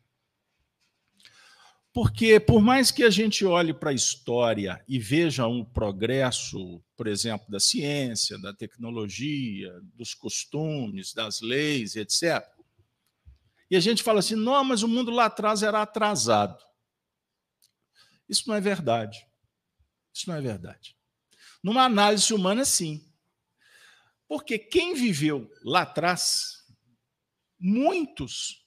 [1.95, 7.07] Porque, por mais que a gente olhe para a história e veja um progresso, por
[7.07, 12.45] exemplo, da ciência, da tecnologia, dos costumes, das leis, etc.,
[13.71, 16.61] e a gente fala assim: não, mas o mundo lá atrás era atrasado.
[18.29, 19.25] Isso não é verdade.
[20.13, 20.97] Isso não é verdade.
[21.63, 23.09] Numa análise humana, sim.
[24.27, 26.65] Porque quem viveu lá atrás,
[27.59, 28.63] muitos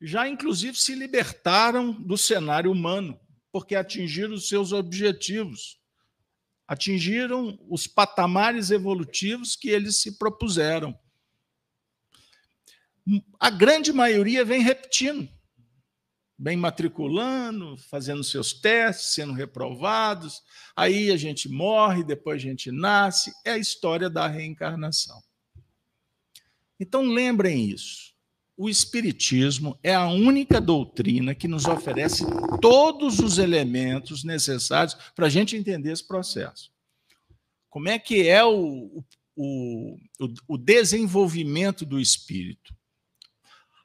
[0.00, 3.20] já inclusive se libertaram do cenário humano,
[3.52, 5.78] porque atingiram os seus objetivos,
[6.66, 10.98] atingiram os patamares evolutivos que eles se propuseram.
[13.38, 15.28] A grande maioria vem repetindo,
[16.38, 20.40] vem matriculando, fazendo seus testes, sendo reprovados,
[20.74, 25.20] aí a gente morre, depois a gente nasce, é a história da reencarnação.
[26.78, 28.09] Então lembrem isso
[28.60, 32.24] o Espiritismo é a única doutrina que nos oferece
[32.60, 36.70] todos os elementos necessários para a gente entender esse processo.
[37.70, 39.02] Como é que é o,
[39.34, 39.96] o,
[40.46, 42.76] o desenvolvimento do espírito?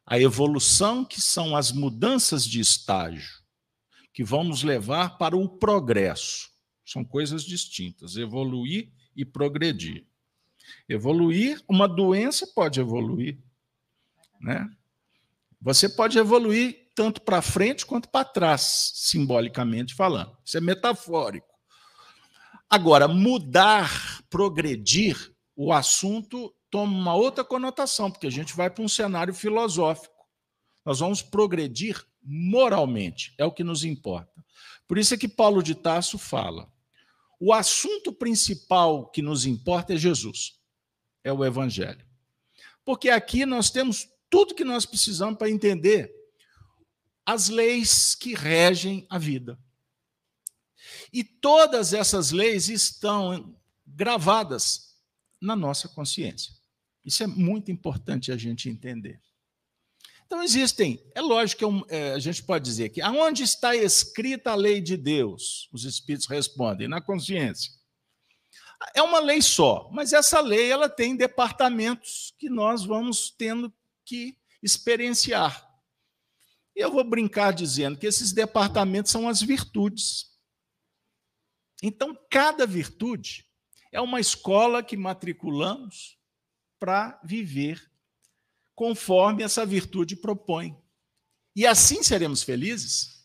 [0.06, 3.32] A evolução, que são as mudanças de estágio,
[4.14, 6.50] que vão nos levar para o progresso.
[6.86, 10.06] São coisas distintas, evoluir e progredir.
[10.90, 13.40] Evoluir, uma doença pode evoluir,
[14.39, 14.69] né?
[15.62, 20.38] Você pode evoluir tanto para frente quanto para trás, simbolicamente falando.
[20.45, 21.48] Isso é metafórico.
[22.69, 28.88] Agora, mudar, progredir, o assunto toma uma outra conotação, porque a gente vai para um
[28.88, 30.13] cenário filosófico.
[30.86, 34.43] Nós vamos progredir moralmente, é o que nos importa.
[34.88, 36.71] Por isso é que Paulo de Tarso fala:
[37.39, 40.60] o assunto principal que nos importa é Jesus,
[41.24, 42.06] é o Evangelho.
[42.84, 46.13] Porque aqui nós temos tudo que nós precisamos para entender
[47.26, 49.58] as leis que regem a vida.
[51.13, 54.93] E todas essas leis estão gravadas
[55.39, 56.54] na nossa consciência.
[57.06, 59.21] Isso é muito importante a gente entender.
[60.26, 64.56] Então, existem, é lógico que é, a gente pode dizer que aonde está escrita a
[64.56, 65.69] lei de Deus?
[65.71, 67.71] Os espíritos respondem, na consciência.
[68.93, 73.74] É uma lei só, mas essa lei ela tem departamentos que nós vamos tendo
[74.06, 75.68] que experienciar.
[76.76, 80.36] E eu vou brincar dizendo que esses departamentos são as virtudes.
[81.82, 83.46] Então, cada virtude
[83.91, 86.18] é uma escola que matriculamos
[86.80, 87.91] para viver
[88.76, 90.78] conforme essa virtude propõe.
[91.56, 93.24] E assim seremos felizes,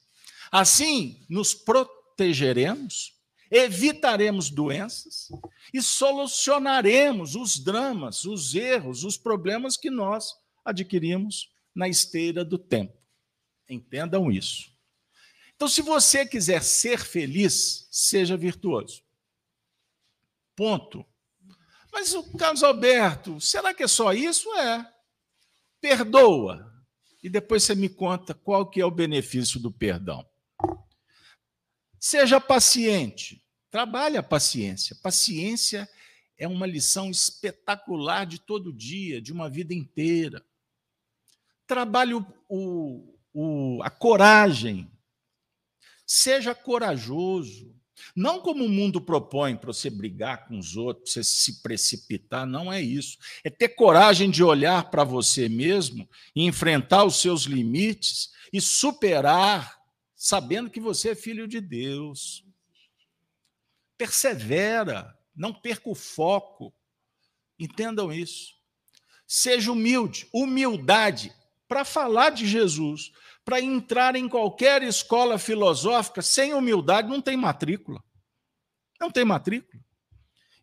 [0.52, 5.28] assim nos protegeremos, evitaremos doenças
[5.74, 10.32] e solucionaremos os dramas, os erros, os problemas que nós
[10.64, 12.96] adquirimos na esteira do tempo.
[13.68, 14.70] Entendam isso.
[15.54, 19.02] Então, se você quiser ser feliz, seja virtuoso.
[20.56, 21.04] Ponto.
[21.92, 24.48] Mas o Carlos Alberto, será que é só isso?
[24.56, 24.90] É.
[25.80, 26.66] Perdoa.
[27.22, 30.26] E depois você me conta qual que é o benefício do perdão.
[31.98, 33.44] Seja paciente.
[33.70, 34.96] Trabalhe a paciência.
[35.02, 35.88] Paciência
[36.38, 40.44] é uma lição espetacular de todo dia, de uma vida inteira
[41.70, 44.90] trabalhe o, o, o, a coragem.
[46.04, 47.72] Seja corajoso.
[48.16, 52.72] Não como o mundo propõe para você brigar com os outros, você se precipitar, não
[52.72, 53.18] é isso.
[53.44, 59.78] É ter coragem de olhar para você mesmo e enfrentar os seus limites e superar,
[60.16, 62.44] sabendo que você é filho de Deus.
[63.96, 66.74] Persevera, não perca o foco.
[67.56, 68.54] Entendam isso.
[69.24, 70.26] Seja humilde.
[70.34, 71.32] Humildade
[71.70, 73.12] para falar de Jesus,
[73.44, 78.02] para entrar em qualquer escola filosófica, sem humildade, não tem matrícula.
[79.00, 79.80] Não tem matrícula.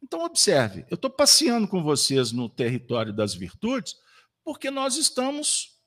[0.03, 3.95] Então, observe, eu estou passeando com vocês no território das virtudes,
[4.43, 5.79] porque nós estamos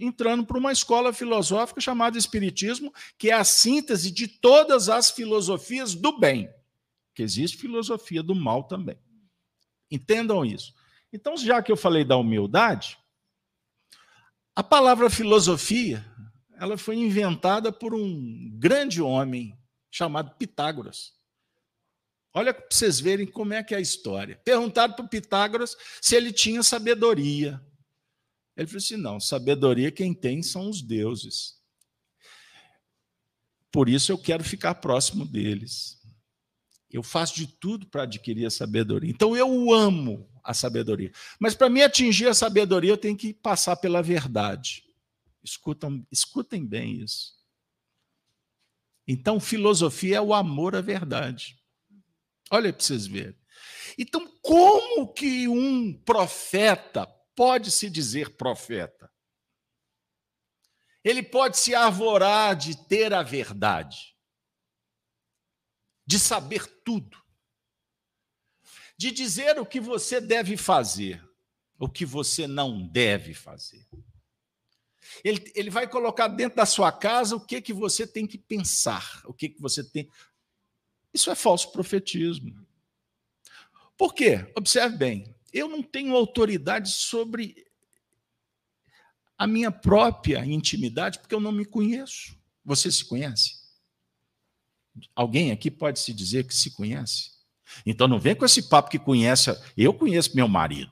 [0.00, 5.94] entrando para uma escola filosófica chamada Espiritismo, que é a síntese de todas as filosofias
[5.94, 6.50] do bem,
[7.14, 8.98] que existe filosofia do mal também.
[9.88, 10.74] Entendam isso.
[11.12, 12.98] Então, já que eu falei da humildade,
[14.56, 16.02] a palavra filosofia,
[16.58, 19.54] ela foi inventada por um grande homem
[19.90, 21.12] chamado Pitágoras.
[22.32, 24.40] Olha para vocês verem como é que é a história.
[24.42, 27.60] Perguntaram para Pitágoras se ele tinha sabedoria.
[28.56, 31.56] Ele falou assim: não, sabedoria quem tem são os deuses.
[33.70, 36.00] Por isso eu quero ficar próximo deles.
[36.90, 39.10] Eu faço de tudo para adquirir a sabedoria.
[39.10, 41.12] Então eu amo a sabedoria.
[41.40, 44.84] Mas para mim atingir a sabedoria, eu tenho que passar pela verdade.
[45.42, 47.34] Escutam, escutem bem isso.
[49.06, 51.58] Então, filosofia é o amor à verdade.
[52.50, 53.36] Olha para vocês verem.
[53.98, 59.10] Então, como que um profeta pode se dizer profeta?
[61.04, 64.16] Ele pode se arvorar de ter a verdade,
[66.04, 67.16] de saber tudo,
[68.96, 71.22] de dizer o que você deve fazer,
[71.78, 73.86] o que você não deve fazer.
[75.22, 79.22] Ele, ele vai colocar dentro da sua casa o que, que você tem que pensar,
[79.24, 80.10] o que, que você tem.
[81.12, 82.66] Isso é falso profetismo.
[83.96, 84.50] Por quê?
[84.56, 87.66] Observe bem, eu não tenho autoridade sobre
[89.38, 92.38] a minha própria intimidade, porque eu não me conheço.
[92.64, 93.64] Você se conhece?
[95.14, 97.35] Alguém aqui pode se dizer que se conhece?
[97.84, 99.56] Então não vem com esse papo que conhece.
[99.76, 100.90] Eu conheço meu marido.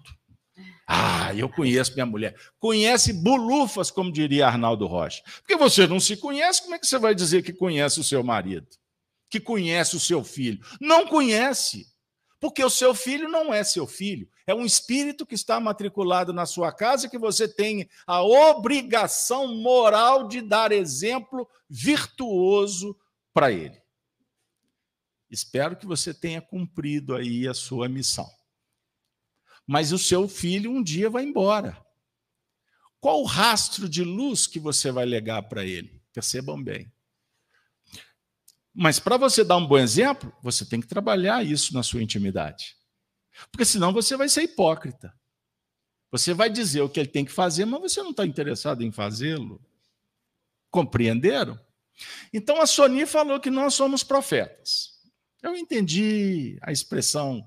[0.87, 2.37] Ah, eu conheço minha mulher.
[2.59, 5.23] Conhece bulufas, como diria Arnaldo Rocha.
[5.39, 8.23] Porque você não se conhece, como é que você vai dizer que conhece o seu
[8.23, 8.67] marido?
[9.31, 10.61] Que conhece o seu filho?
[10.81, 11.87] Não conhece.
[12.39, 14.29] Porque o seu filho não é seu filho.
[14.47, 20.29] É um espírito que está matriculado na sua casa que você tem a obrigação moral
[20.29, 22.95] de dar exemplo virtuoso
[23.33, 23.84] para ele.
[25.35, 28.27] Espero que você tenha cumprido aí a sua missão
[29.67, 31.83] mas o seu filho um dia vai embora.
[33.01, 36.03] Qual o rastro de luz que você vai legar para ele?
[36.13, 36.93] Percebam bem.
[38.73, 42.77] Mas para você dar um bom exemplo, você tem que trabalhar isso na sua intimidade.
[43.51, 45.15] Porque senão você vai ser hipócrita.
[46.11, 48.93] Você vai dizer o que ele tem que fazer, mas você não está interessado em
[48.93, 49.65] fazê-lo.
[50.71, 51.59] Compreenderam?
[52.33, 54.94] Então a Sony falou que nós somos profetas.
[55.45, 57.47] Eu entendi a expressão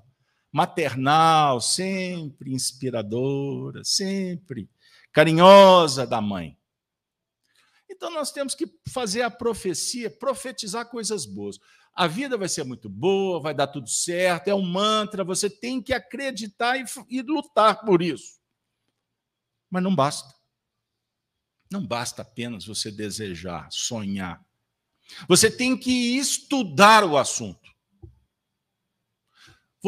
[0.52, 4.70] maternal, sempre inspiradora, sempre
[5.12, 6.56] carinhosa da mãe.
[7.90, 11.58] Então nós temos que fazer a profecia, profetizar coisas boas.
[11.92, 15.82] A vida vai ser muito boa, vai dar tudo certo, é um mantra, você tem
[15.82, 18.38] que acreditar e, e lutar por isso.
[19.68, 20.32] Mas não basta.
[21.68, 24.40] Não basta apenas você desejar, sonhar.
[25.26, 27.67] Você tem que estudar o assunto.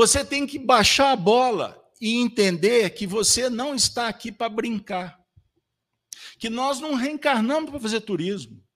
[0.01, 5.23] Você tem que baixar a bola e entender que você não está aqui para brincar.
[6.39, 8.67] Que nós não reencarnamos para fazer turismo.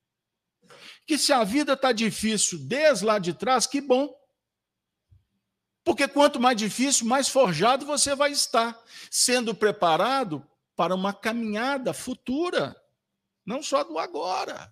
[1.06, 4.14] Que se a vida está difícil desde lá de trás, que bom.
[5.82, 8.78] Porque quanto mais difícil, mais forjado você vai estar,
[9.10, 10.46] sendo preparado
[10.76, 12.76] para uma caminhada futura,
[13.46, 14.70] não só do agora.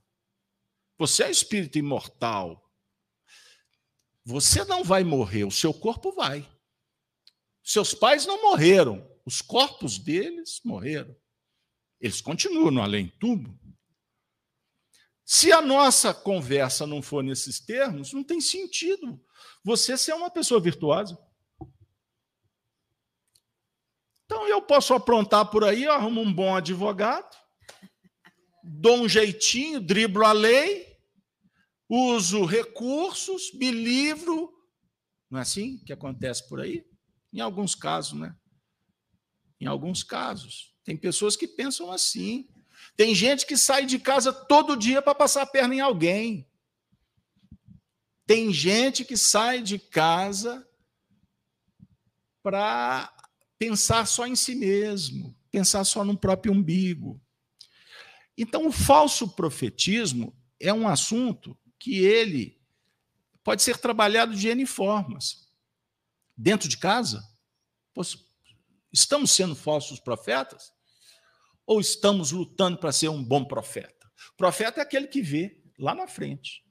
[0.98, 2.62] Você é espírito imortal.
[4.24, 6.48] Você não vai morrer, o seu corpo vai.
[7.62, 11.14] Seus pais não morreram, os corpos deles morreram.
[12.00, 13.58] Eles continuam no além-túmulo.
[15.24, 19.20] Se a nossa conversa não for nesses termos, não tem sentido
[19.64, 21.18] você ser uma pessoa virtuosa.
[24.24, 27.36] Então eu posso aprontar por aí, arrumo um bom advogado,
[28.62, 30.91] dou um jeitinho, driblo a lei,
[31.94, 34.50] uso recursos, me livro.
[35.30, 36.86] Não é assim que acontece por aí?
[37.30, 38.34] Em alguns casos, né?
[39.60, 40.74] Em alguns casos.
[40.84, 42.48] Tem pessoas que pensam assim.
[42.96, 46.48] Tem gente que sai de casa todo dia para passar a perna em alguém.
[48.26, 50.66] Tem gente que sai de casa
[52.42, 53.14] para
[53.58, 57.20] pensar só em si mesmo, pensar só no próprio umbigo.
[58.36, 62.62] Então, o falso profetismo é um assunto que ele
[63.42, 65.48] pode ser trabalhado de N formas.
[66.36, 67.20] Dentro de casa,
[68.92, 70.72] estamos sendo falsos profetas?
[71.66, 74.08] Ou estamos lutando para ser um bom profeta?
[74.36, 76.64] profeta é aquele que vê lá na frente.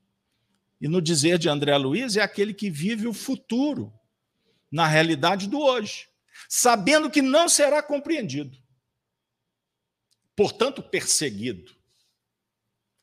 [0.80, 3.93] E no dizer de André Luiz, é aquele que vive o futuro
[4.72, 6.07] na realidade do hoje,
[6.47, 8.57] sabendo que não será compreendido,
[10.36, 11.76] portanto, perseguido.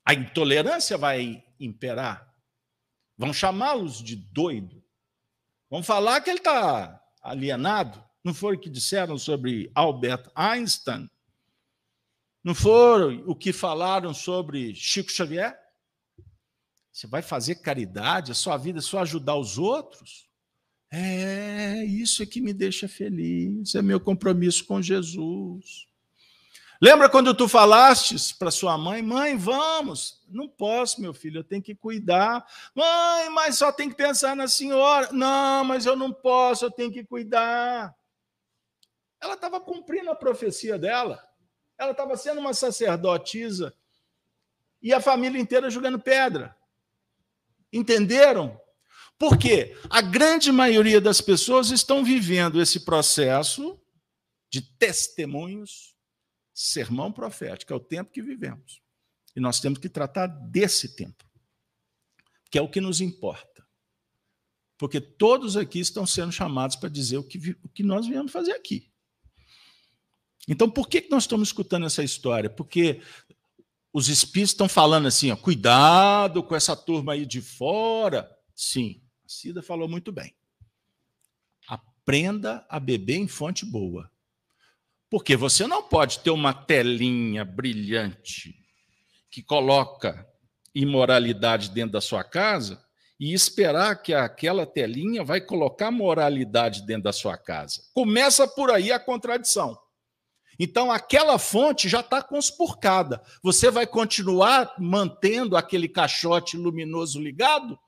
[0.07, 2.33] A intolerância vai imperar.
[3.17, 4.83] Vão chamá-los de doido.
[5.71, 8.03] Vão falar que ele está alienado.
[8.25, 11.11] Não foi o que disseram sobre Albert Einstein?
[12.43, 15.59] Não foi o que falaram sobre Chico Xavier?
[16.93, 20.29] Você vai fazer caridade, a sua vida é só ajudar os outros?
[20.91, 25.87] É, isso é que me deixa feliz, é meu compromisso com Jesus.
[26.81, 30.23] Lembra quando tu falastes para sua mãe, mãe, vamos?
[30.29, 32.47] Não posso, meu filho, eu tenho que cuidar.
[32.73, 35.09] Mãe, mas só tem que pensar na senhora.
[35.13, 37.93] Não, mas eu não posso, eu tenho que cuidar.
[39.21, 41.21] Ela estava cumprindo a profecia dela.
[41.77, 43.75] Ela estava sendo uma sacerdotisa.
[44.81, 46.57] E a família inteira jogando pedra.
[47.73, 48.59] Entenderam?
[49.19, 53.81] Porque a grande maioria das pessoas estão vivendo esse processo
[54.49, 55.98] de testemunhos,
[56.59, 58.83] sermão profético, é o tempo que vivemos.
[59.37, 61.25] E nós temos que tratar desse tempo,
[62.51, 63.65] que é o que nos importa.
[64.77, 68.53] Porque todos aqui estão sendo chamados para dizer o que, o que nós viemos fazer
[68.53, 68.91] aqui.
[70.49, 72.51] Então, por que nós estamos escutando essa história?
[72.51, 73.03] Porque
[73.93, 78.29] os espíritos estão falando assim, ó, cuidado com essa turma aí de fora.
[78.53, 80.35] Sim, a Cida falou muito bem.
[81.69, 84.11] Aprenda a beber em fonte boa.
[85.11, 88.55] Porque você não pode ter uma telinha brilhante
[89.31, 90.27] que coloca
[90.75, 92.83] imoralidade dentro da sua casa
[93.19, 97.83] e esperar que aquela telinha vai colocar moralidade dentro da sua casa.
[97.93, 99.77] Começa por aí a contradição.
[100.59, 103.23] Então, aquela fonte já está conspurcada.
[103.43, 107.79] Você vai continuar mantendo aquele caixote luminoso ligado?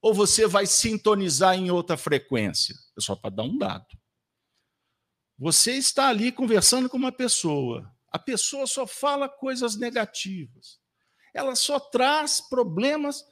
[0.00, 2.74] Ou você vai sintonizar em outra frequência?
[2.96, 3.86] É só para dar um dado.
[5.40, 7.90] Você está ali conversando com uma pessoa.
[8.12, 10.78] A pessoa só fala coisas negativas.
[11.32, 13.24] Ela só traz problemas.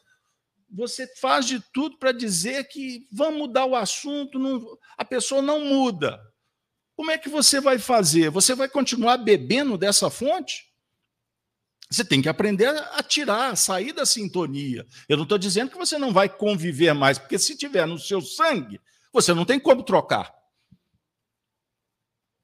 [0.71, 4.39] Você faz de tudo para dizer que vamos mudar o assunto.
[4.39, 4.79] Não...
[4.97, 6.19] a pessoa não muda.
[6.97, 8.31] Como é que você vai fazer?
[8.31, 10.67] Você vai continuar bebendo dessa fonte?
[11.91, 14.87] Você tem que aprender a tirar, a sair da sintonia.
[15.11, 18.23] Eu não estou dizendo que você não vai conviver mais, porque se tiver no seu
[18.23, 18.81] sangue,
[19.13, 20.38] você não tem como trocar.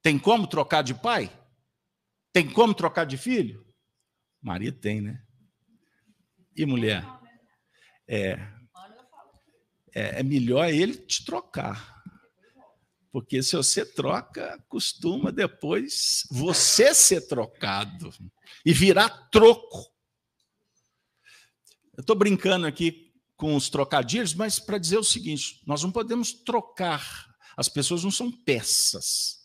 [0.05, 1.35] Tem como trocar de pai?
[2.31, 3.67] Tem como trocar de filho?
[4.43, 5.25] Maria tem, né?
[6.55, 7.03] E mulher?
[8.07, 8.33] É,
[9.95, 12.05] é, é melhor ele te trocar.
[13.11, 18.13] Porque se você troca, costuma depois você ser trocado
[18.63, 19.91] e virar troco.
[21.97, 26.31] Eu estou brincando aqui com os trocadilhos, mas para dizer o seguinte: nós não podemos
[26.31, 27.35] trocar.
[27.57, 29.44] As pessoas não são peças.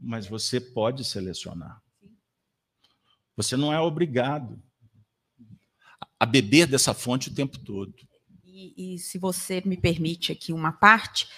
[0.00, 1.82] Mas você pode selecionar.
[3.36, 4.60] Você não é obrigado
[6.18, 7.94] a beber dessa fonte o tempo todo.
[8.44, 11.28] E, e se você me permite aqui uma parte,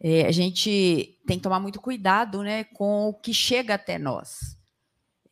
[0.00, 4.56] é, a gente tem que tomar muito cuidado né, com o que chega até nós.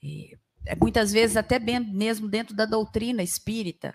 [0.03, 3.95] É, é, muitas vezes, até bem, mesmo dentro da doutrina espírita,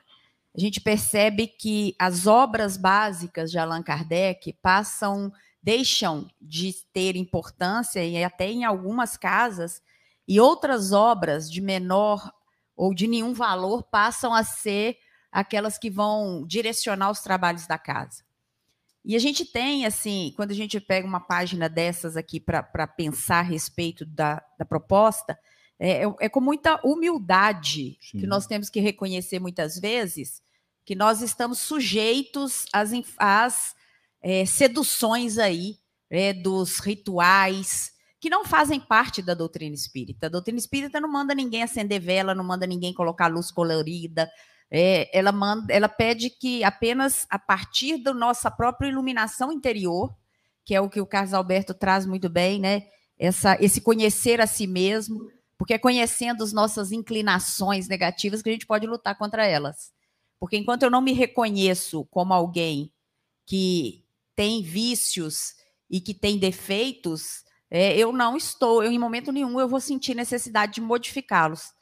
[0.55, 5.31] a gente percebe que as obras básicas de Allan Kardec passam,
[5.67, 9.81] deixam de ter importância, e até em algumas casas,
[10.25, 12.31] e outras obras de menor
[12.73, 14.97] ou de nenhum valor passam a ser
[15.29, 18.23] aquelas que vão direcionar os trabalhos da casa.
[19.03, 23.39] E a gente tem, assim, quando a gente pega uma página dessas aqui para pensar
[23.39, 25.37] a respeito da, da proposta,
[25.77, 28.19] é, é, é com muita humildade Sim.
[28.19, 30.41] que nós temos que reconhecer muitas vezes
[30.85, 33.75] que nós estamos sujeitos às, às
[34.21, 35.77] é, seduções aí
[36.09, 40.25] é, dos rituais que não fazem parte da doutrina espírita.
[40.25, 44.29] A doutrina espírita não manda ninguém acender vela, não manda ninguém colocar luz colorida,
[44.69, 50.13] é, ela, manda, ela pede que apenas a partir da nossa própria iluminação interior,
[50.65, 52.87] que é o que o Carlos Alberto traz muito bem, né?
[53.17, 58.51] Essa, esse conhecer a si mesmo, porque é conhecendo as nossas inclinações negativas que a
[58.51, 59.91] gente pode lutar contra elas.
[60.39, 62.91] Porque enquanto eu não me reconheço como alguém
[63.45, 64.03] que
[64.37, 65.55] tem vícios
[65.89, 70.15] e que tem defeitos, é, eu não estou, eu, em momento nenhum eu vou sentir
[70.15, 71.73] necessidade de modificá-los.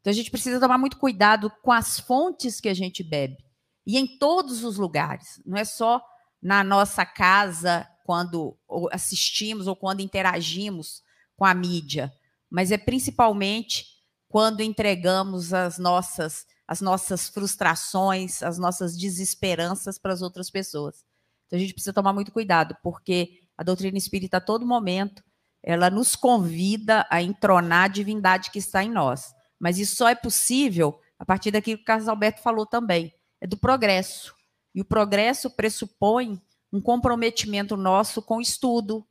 [0.00, 3.36] Então a gente precisa tomar muito cuidado com as fontes que a gente bebe.
[3.84, 6.00] E em todos os lugares, não é só
[6.40, 8.56] na nossa casa quando
[8.92, 11.02] assistimos ou quando interagimos
[11.36, 12.12] com a mídia,
[12.48, 13.84] mas é principalmente
[14.28, 21.04] quando entregamos as nossas as nossas frustrações, as nossas desesperanças para as outras pessoas.
[21.46, 25.22] Então a gente precisa tomar muito cuidado, porque a doutrina espírita a todo momento
[25.62, 29.34] ela nos convida a entronar a divindade que está em nós.
[29.58, 33.46] Mas isso só é possível a partir daquilo que o Carlos Alberto falou também, é
[33.46, 34.34] do progresso.
[34.74, 36.40] E o progresso pressupõe
[36.72, 39.06] um comprometimento nosso com o estudo,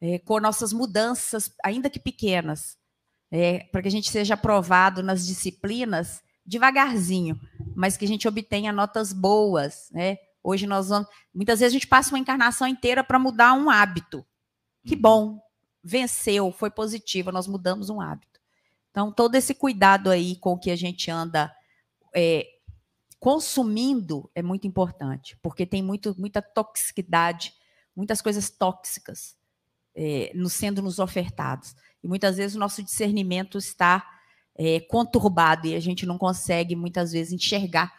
[0.00, 2.76] é, com nossas mudanças, ainda que pequenas,
[3.30, 7.40] é, para que a gente seja aprovado nas disciplinas devagarzinho,
[7.74, 9.88] mas que a gente obtenha notas boas.
[9.92, 10.18] Né?
[10.42, 11.08] Hoje nós vamos.
[11.34, 14.24] Muitas vezes a gente passa uma encarnação inteira para mudar um hábito.
[14.84, 15.00] Que uhum.
[15.00, 15.40] bom,
[15.82, 18.40] venceu, foi positivo, nós mudamos um hábito.
[18.90, 21.54] Então, todo esse cuidado aí com que a gente anda
[22.14, 22.46] é,
[23.18, 27.54] consumindo é muito importante, porque tem muito, muita toxicidade,
[27.96, 29.36] muitas coisas tóxicas
[29.94, 31.74] é, nos sendo nos ofertados.
[32.02, 34.06] E muitas vezes o nosso discernimento está
[34.56, 37.92] é, conturbado e a gente não consegue muitas vezes enxergar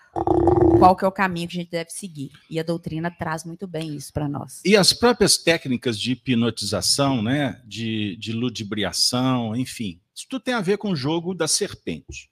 [0.78, 2.32] qual que é o caminho que a gente deve seguir.
[2.50, 4.62] E a doutrina traz muito bem isso para nós.
[4.64, 10.62] E as próprias técnicas de hipnotização, né, de, de ludibriação, enfim, isso tudo tem a
[10.62, 12.30] ver com o jogo da serpente.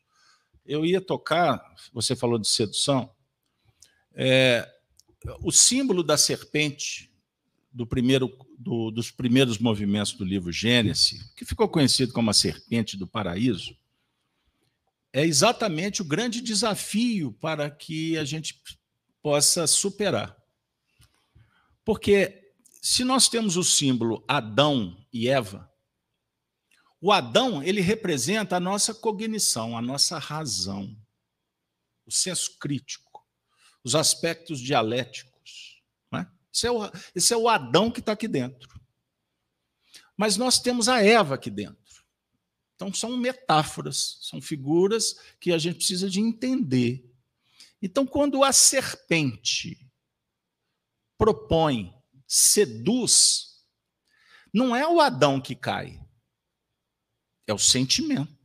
[0.66, 1.60] Eu ia tocar,
[1.92, 3.10] você falou de sedução,
[4.14, 4.68] é,
[5.42, 7.12] o símbolo da serpente
[7.74, 12.98] do primeiro, do, dos primeiros movimentos do livro Gênesis, que ficou conhecido como a serpente
[12.98, 13.76] do paraíso,
[15.14, 18.62] é exatamente o grande desafio para que a gente
[19.22, 20.38] possa superar.
[21.84, 25.70] Porque se nós temos o símbolo Adão e Eva,
[27.02, 30.96] o Adão, ele representa a nossa cognição, a nossa razão,
[32.06, 33.26] o senso crítico,
[33.84, 35.82] os aspectos dialéticos.
[36.12, 36.32] Né?
[36.54, 38.80] Esse, é o, esse é o Adão que está aqui dentro.
[40.16, 41.81] Mas nós temos a Eva aqui dentro.
[42.82, 47.08] Então, são metáforas, são figuras que a gente precisa de entender.
[47.80, 49.88] Então, quando a serpente
[51.16, 51.94] propõe,
[52.26, 53.64] seduz,
[54.52, 56.04] não é o Adão que cai,
[57.46, 58.36] é o sentimento.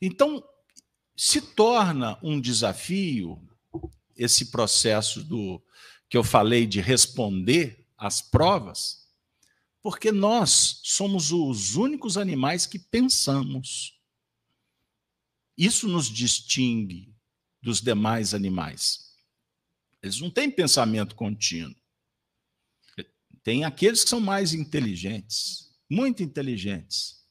[0.00, 0.48] Então,
[1.16, 3.44] se torna um desafio
[4.14, 5.60] esse processo do
[6.08, 9.07] que eu falei de responder às provas,
[9.88, 13.98] porque nós somos os únicos animais que pensamos.
[15.56, 17.16] Isso nos distingue
[17.62, 19.16] dos demais animais.
[20.02, 21.74] Eles não têm pensamento contínuo.
[23.42, 27.26] Tem aqueles que são mais inteligentes, muito inteligentes.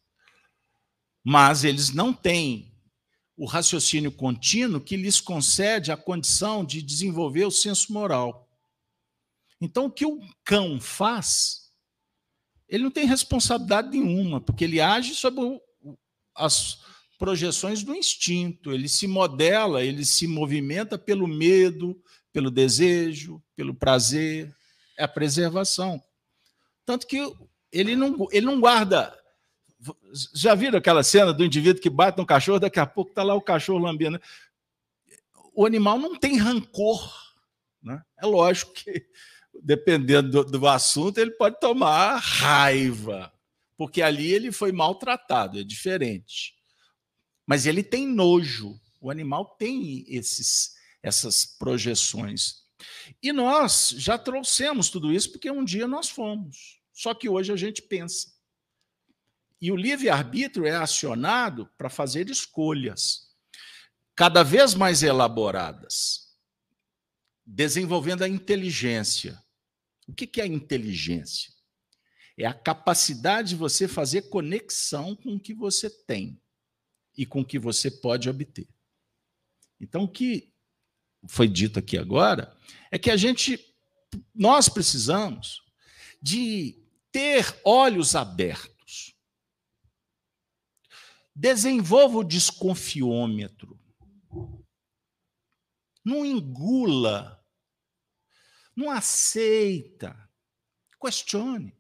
[1.24, 2.76] Mas eles não têm
[3.36, 8.50] o raciocínio contínuo que lhes concede a condição de desenvolver o senso moral.
[9.62, 11.67] Então, o que o cão faz
[12.68, 15.42] ele não tem responsabilidade nenhuma, porque ele age sobre
[16.36, 16.80] as
[17.18, 22.00] projeções do instinto, ele se modela, ele se movimenta pelo medo,
[22.32, 24.56] pelo desejo, pelo prazer,
[24.98, 26.02] é a preservação.
[26.86, 27.18] Tanto que
[27.72, 29.18] ele não, ele não guarda.
[30.34, 33.34] Já viram aquela cena do indivíduo que bate no cachorro, daqui a pouco está lá
[33.34, 34.22] o cachorro lambendo?
[35.54, 37.12] O animal não tem rancor.
[37.82, 38.02] Né?
[38.22, 39.06] É lógico que
[39.64, 43.32] dependendo do, do assunto, ele pode tomar raiva,
[43.76, 46.56] porque ali ele foi maltratado, é diferente.
[47.46, 48.80] Mas ele tem nojo.
[49.00, 52.66] O animal tem esses, essas projeções.
[53.24, 56.80] E nós já trouxemos tudo isso porque um dia nós fomos.
[56.94, 58.34] Só que hoje a gente pensa.
[59.62, 63.28] E o livre-arbítrio é acionado para fazer escolhas
[64.16, 66.36] cada vez mais elaboradas,
[67.46, 69.40] desenvolvendo a inteligência.
[70.08, 71.52] O que é inteligência?
[72.38, 76.40] É a capacidade de você fazer conexão com o que você tem
[77.18, 78.68] e com o que você pode obter.
[79.82, 80.54] Então, o que
[81.28, 82.56] foi dito aqui agora
[82.92, 83.60] é que a gente,
[84.34, 85.64] nós precisamos
[86.22, 86.80] de
[87.12, 89.16] ter olhos abertos.
[91.36, 93.80] Desenvolva o desconfiômetro.
[96.04, 97.37] Não engula
[98.78, 100.16] não aceita.
[101.02, 101.76] Questione.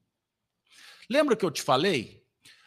[1.08, 2.26] Lembra que eu te falei?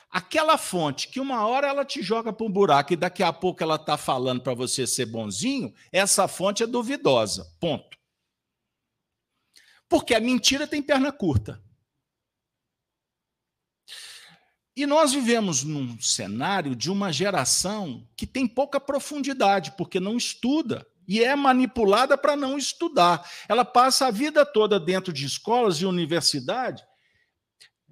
[0.08, 3.62] Aquela fonte que uma hora ela te joga para um buraco e daqui a pouco
[3.62, 7.52] ela está falando para você ser bonzinho, essa fonte é duvidosa.
[7.58, 7.98] Ponto.
[9.88, 11.62] Porque a mentira tem perna curta.
[14.76, 20.86] E nós vivemos num cenário de uma geração que tem pouca profundidade, porque não estuda
[21.10, 23.28] e é manipulada para não estudar.
[23.48, 26.84] Ela passa a vida toda dentro de escolas e universidade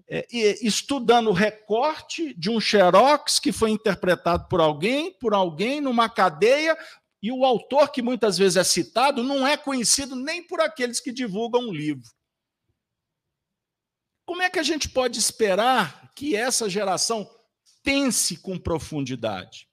[0.09, 0.25] é,
[0.63, 6.79] estudando o recorte de um xerox que foi interpretado por alguém, por alguém, numa cadeia,
[7.21, 11.11] e o autor, que muitas vezes é citado, não é conhecido nem por aqueles que
[11.11, 12.09] divulgam o livro.
[14.25, 17.29] Como é que a gente pode esperar que essa geração
[17.83, 19.69] pense com profundidade?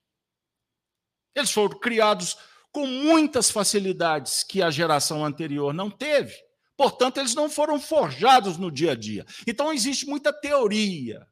[1.35, 2.35] Eles foram criados
[2.75, 6.35] com muitas facilidades que a geração anterior não teve.
[6.75, 9.25] Portanto, eles não foram forjados no dia a dia.
[9.47, 11.25] Então, existe muita teoria,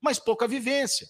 [0.00, 1.08] mas pouca vivência.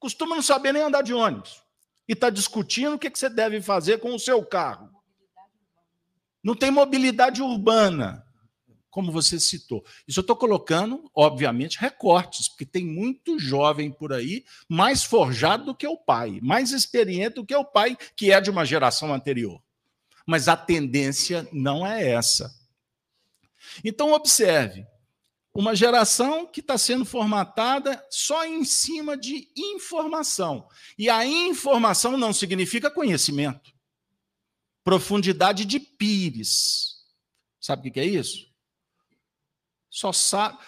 [0.00, 1.62] Costuma não saber nem andar de ônibus.
[2.08, 4.90] E está discutindo o que você deve fazer com o seu carro.
[6.42, 8.26] Não tem mobilidade urbana
[8.90, 9.84] como você citou.
[10.06, 15.74] Isso eu estou colocando, obviamente, recortes, porque tem muito jovem por aí mais forjado do
[15.74, 19.62] que o pai, mais experiente do que o pai, que é de uma geração anterior.
[20.26, 22.54] Mas a tendência não é essa.
[23.84, 24.86] Então, observe:
[25.54, 30.68] uma geração que está sendo formatada só em cima de informação.
[30.96, 33.72] E a informação não significa conhecimento.
[34.84, 37.04] Profundidade de pires.
[37.60, 38.47] Sabe o que é isso?
[39.90, 40.58] Só sabe.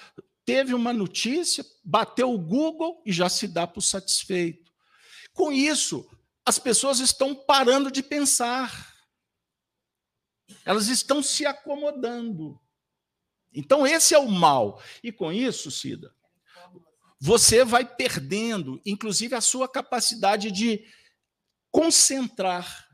[0.45, 4.73] Teve uma notícia, bateu o Google e já se dá por satisfeito.
[5.33, 6.09] Com isso,
[6.45, 8.95] as pessoas estão parando de pensar.
[10.64, 12.61] Elas estão se acomodando.
[13.53, 14.83] Então, esse é o mal.
[15.03, 16.14] E com isso, Cida,
[17.21, 20.85] você vai perdendo, inclusive, a sua capacidade de
[21.71, 22.89] concentrar,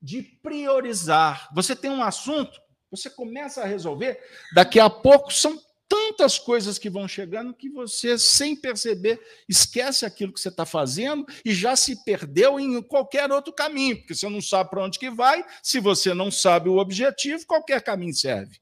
[0.00, 1.48] de priorizar.
[1.54, 2.60] Você tem um assunto,
[2.96, 4.20] você começa a resolver,
[4.54, 10.32] daqui a pouco são tantas coisas que vão chegando que você, sem perceber, esquece aquilo
[10.32, 14.40] que você está fazendo e já se perdeu em qualquer outro caminho, porque você não
[14.40, 18.58] sabe para onde que vai, se você não sabe o objetivo, qualquer caminho serve.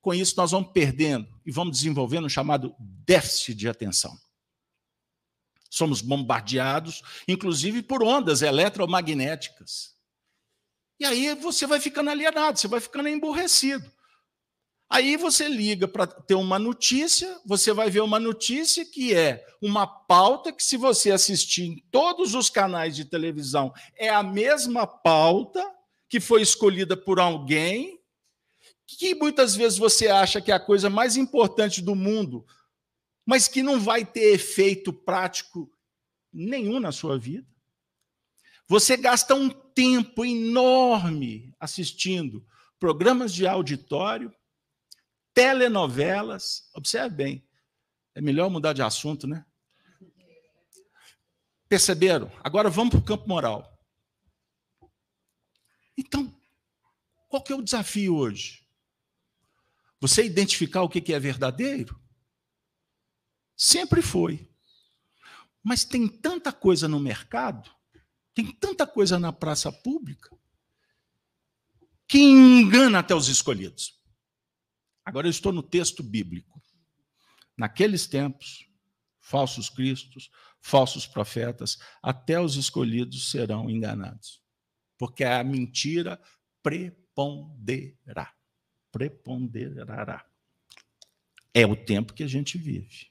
[0.00, 4.16] Com isso, nós vamos perdendo e vamos desenvolvendo um chamado déficit de atenção.
[5.70, 9.95] Somos bombardeados, inclusive, por ondas eletromagnéticas.
[10.98, 13.90] E aí você vai ficando alienado, você vai ficando emburrecido.
[14.88, 19.84] Aí você liga para ter uma notícia, você vai ver uma notícia que é uma
[19.86, 25.64] pauta que, se você assistir em todos os canais de televisão, é a mesma pauta
[26.08, 28.00] que foi escolhida por alguém
[28.86, 32.46] que muitas vezes você acha que é a coisa mais importante do mundo,
[33.26, 35.68] mas que não vai ter efeito prático
[36.32, 37.46] nenhum na sua vida.
[38.68, 42.44] Você gasta um tempo enorme assistindo
[42.78, 44.34] programas de auditório,
[45.32, 46.68] telenovelas.
[46.74, 47.48] Observe bem,
[48.14, 49.44] é melhor mudar de assunto, né?
[51.68, 52.30] Perceberam?
[52.42, 53.76] Agora vamos para o campo moral.
[55.96, 56.34] Então,
[57.28, 58.66] qual que é o desafio hoje?
[60.00, 62.00] Você identificar o que é verdadeiro?
[63.56, 64.48] Sempre foi.
[65.62, 67.75] Mas tem tanta coisa no mercado,
[68.36, 70.30] tem tanta coisa na praça pública,
[72.06, 73.98] que engana até os escolhidos.
[75.04, 76.62] Agora eu estou no texto bíblico.
[77.56, 78.68] Naqueles tempos,
[79.18, 80.30] falsos cristos,
[80.60, 84.40] falsos profetas, até os escolhidos serão enganados.
[84.98, 86.20] Porque a mentira
[86.62, 88.36] preponderará
[88.96, 90.24] preponderará.
[91.52, 93.10] É o tempo que a gente vive.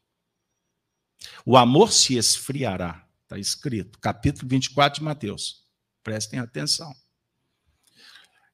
[1.45, 5.65] O amor se esfriará, está escrito, capítulo 24 de Mateus.
[6.03, 6.95] Prestem atenção.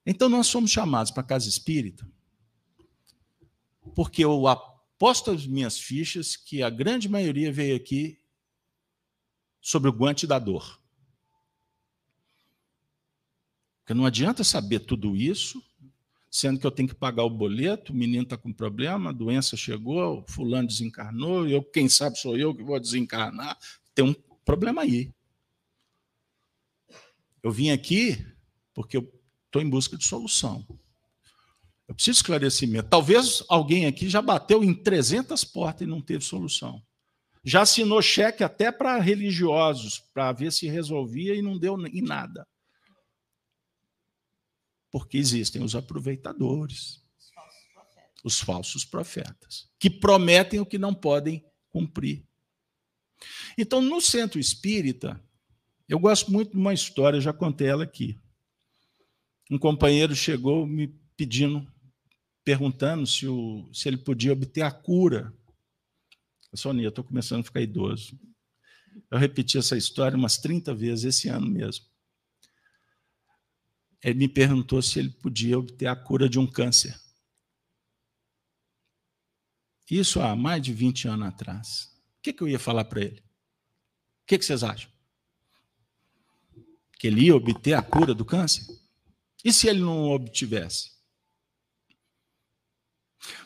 [0.05, 2.09] Então, nós somos chamados para a casa espírita,
[3.93, 8.17] porque eu aposto as minhas fichas que a grande maioria veio aqui
[9.61, 10.81] sobre o guante da dor.
[13.79, 15.61] Porque não adianta saber tudo isso
[16.31, 19.57] sendo que eu tenho que pagar o boleto, o menino está com problema, a doença
[19.57, 23.59] chegou, fulano desencarnou, eu, quem sabe sou eu que vou desencarnar.
[23.93, 24.15] Tem um
[24.51, 25.09] problema aí.
[27.41, 28.17] Eu vim aqui
[28.73, 30.67] porque eu estou em busca de solução.
[31.87, 32.89] Eu preciso de esclarecimento.
[32.89, 36.85] Talvez alguém aqui já bateu em 300 portas e não teve solução.
[37.45, 42.45] Já assinou cheque até para religiosos, para ver se resolvia e não deu em nada.
[44.91, 47.01] Porque existem os aproveitadores,
[48.21, 52.29] os falsos profetas, que prometem o que não podem cumprir.
[53.57, 55.21] Então, no centro espírita,
[55.87, 58.19] eu gosto muito de uma história, já contei ela aqui.
[59.49, 61.67] Um companheiro chegou me pedindo,
[62.43, 65.33] perguntando se, o, se ele podia obter a cura.
[66.53, 68.19] Sonia, estou começando a ficar idoso.
[69.09, 71.91] Eu repeti essa história umas 30 vezes esse ano mesmo
[74.03, 76.99] ele me perguntou se ele podia obter a cura de um câncer.
[79.89, 82.00] Isso há mais de 20 anos atrás.
[82.21, 83.19] O que, que eu ia falar para ele?
[83.19, 84.91] O que, que vocês acham?
[86.99, 88.63] Que ele ia obter a cura do câncer?
[89.43, 90.91] E se ele não obtivesse?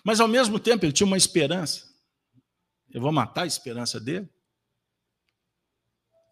[0.04, 1.90] Mas, ao mesmo tempo, ele tinha uma esperança.
[2.90, 4.30] Eu vou matar a esperança dele?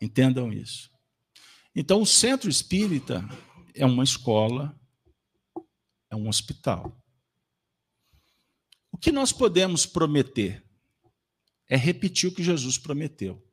[0.02, 0.92] Entendam isso.
[1.74, 3.24] Então, o centro espírita
[3.74, 4.78] é uma escola,
[6.10, 7.02] é um hospital.
[8.92, 10.63] O que nós podemos prometer
[11.74, 13.44] é repetir o que Jesus prometeu.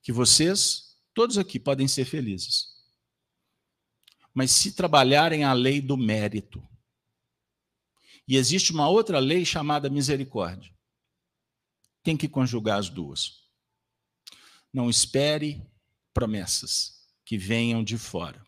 [0.00, 2.68] Que vocês, todos aqui, podem ser felizes.
[4.32, 6.64] Mas se trabalharem a lei do mérito,
[8.28, 10.72] e existe uma outra lei chamada misericórdia,
[12.00, 13.48] tem que conjugar as duas.
[14.72, 15.60] Não espere
[16.14, 18.40] promessas que venham de fora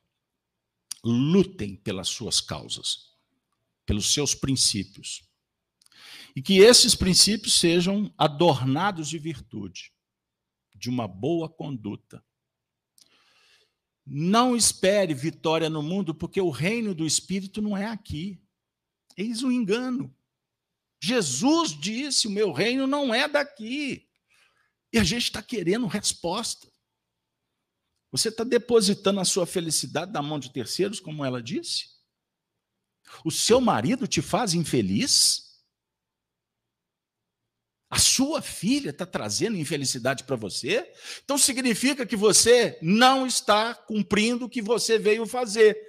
[1.03, 3.11] lutem pelas suas causas,
[3.85, 5.25] pelos seus princípios.
[6.35, 9.93] E que esses princípios sejam adornados de virtude,
[10.75, 12.25] de uma boa conduta.
[14.05, 18.43] Não espere vitória no mundo, porque o reino do Espírito não é aqui.
[19.17, 20.15] Eis o um engano.
[21.01, 24.09] Jesus disse: o meu reino não é daqui.
[24.93, 26.73] E a gente está querendo resposta.
[28.11, 31.89] Você está depositando a sua felicidade na mão de terceiros, como ela disse?
[33.25, 35.44] O seu marido te faz infeliz?
[37.95, 40.93] A sua filha está trazendo infelicidade para você?
[41.25, 45.81] Então significa que você não está cumprindo o que você veio fazer.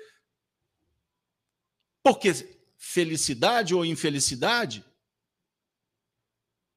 [2.04, 2.32] Porque
[2.78, 4.86] felicidade ou infelicidade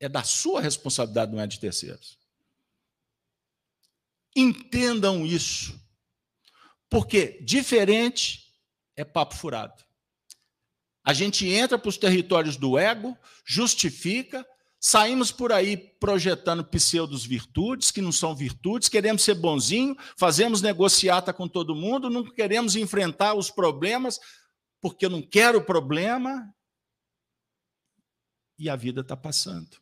[0.00, 2.18] é da sua responsabilidade, não é de terceiros.
[4.34, 5.78] Entendam isso.
[6.88, 8.50] Porque diferente
[8.96, 9.84] é papo furado.
[11.04, 13.14] A gente entra para os territórios do ego,
[13.44, 14.46] justifica,
[14.80, 21.32] saímos por aí projetando pseudos virtudes, que não são virtudes, queremos ser bonzinho, fazemos negociata
[21.32, 24.18] com todo mundo, não queremos enfrentar os problemas,
[24.80, 26.52] porque eu não quero problema.
[28.58, 29.76] E a vida está passando.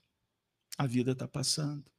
[0.78, 1.90] A vida está passando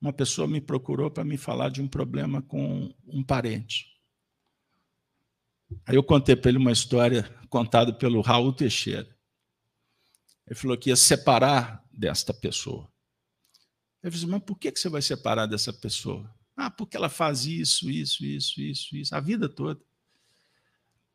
[0.00, 3.86] uma pessoa me procurou para me falar de um problema com um parente.
[5.84, 9.17] Aí eu contei para ele uma história contada pelo Raul Teixeira.
[10.48, 12.90] Ele falou que ia separar desta pessoa.
[14.02, 16.34] Eu disse, mas por que você vai separar dessa pessoa?
[16.56, 19.80] Ah, porque ela faz isso, isso, isso, isso, isso, a vida toda.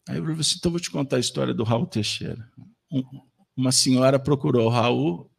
[0.07, 2.47] Aí eu falei assim, então vou te contar a história do Raul Teixeira.
[3.55, 5.31] uma senhora procurou o Raul,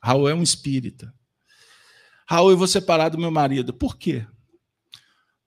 [0.00, 1.12] Raul é um espírita.
[2.26, 3.74] Raul, eu vou separar do meu marido.
[3.74, 4.24] Por quê?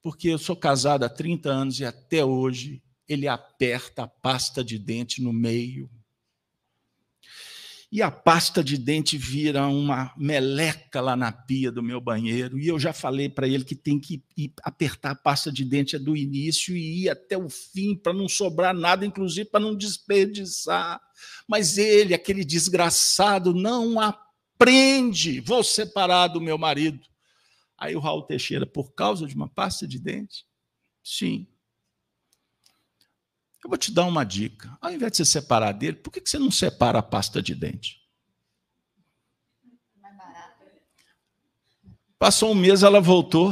[0.02, 4.78] Porque eu sou casado há 30 anos e até hoje ele aperta a pasta de
[4.78, 5.90] dente no meio.
[7.94, 12.58] E a pasta de dente vira uma meleca lá na pia do meu banheiro.
[12.58, 15.96] E eu já falei para ele que tem que ir, apertar a pasta de dente
[16.00, 21.00] do início e ir até o fim para não sobrar nada, inclusive para não desperdiçar.
[21.48, 24.24] Mas ele, aquele desgraçado, não aperta
[24.58, 27.06] prende, vou separar do meu marido.
[27.78, 30.46] Aí o Raul Teixeira, por causa de uma pasta de dente?
[31.04, 31.46] Sim.
[33.64, 34.78] Eu vou te dar uma dica.
[34.82, 38.02] Ao invés de você separar dele, por que você não separa a pasta de dente?
[42.20, 43.52] Passou um mês, ela voltou.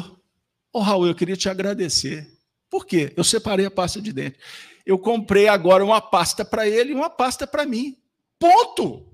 [0.74, 2.40] Ô, oh, Raul, eu queria te agradecer.
[2.70, 3.14] Por quê?
[3.18, 4.40] Eu separei a pasta de dente.
[4.86, 7.98] Eu comprei agora uma pasta para ele e uma pasta para mim.
[8.40, 9.12] Ponto!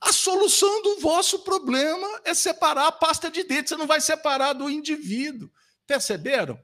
[0.00, 4.52] A solução do vosso problema é separar a pasta de dente, você não vai separar
[4.52, 5.50] do indivíduo.
[5.86, 6.58] Perceberam?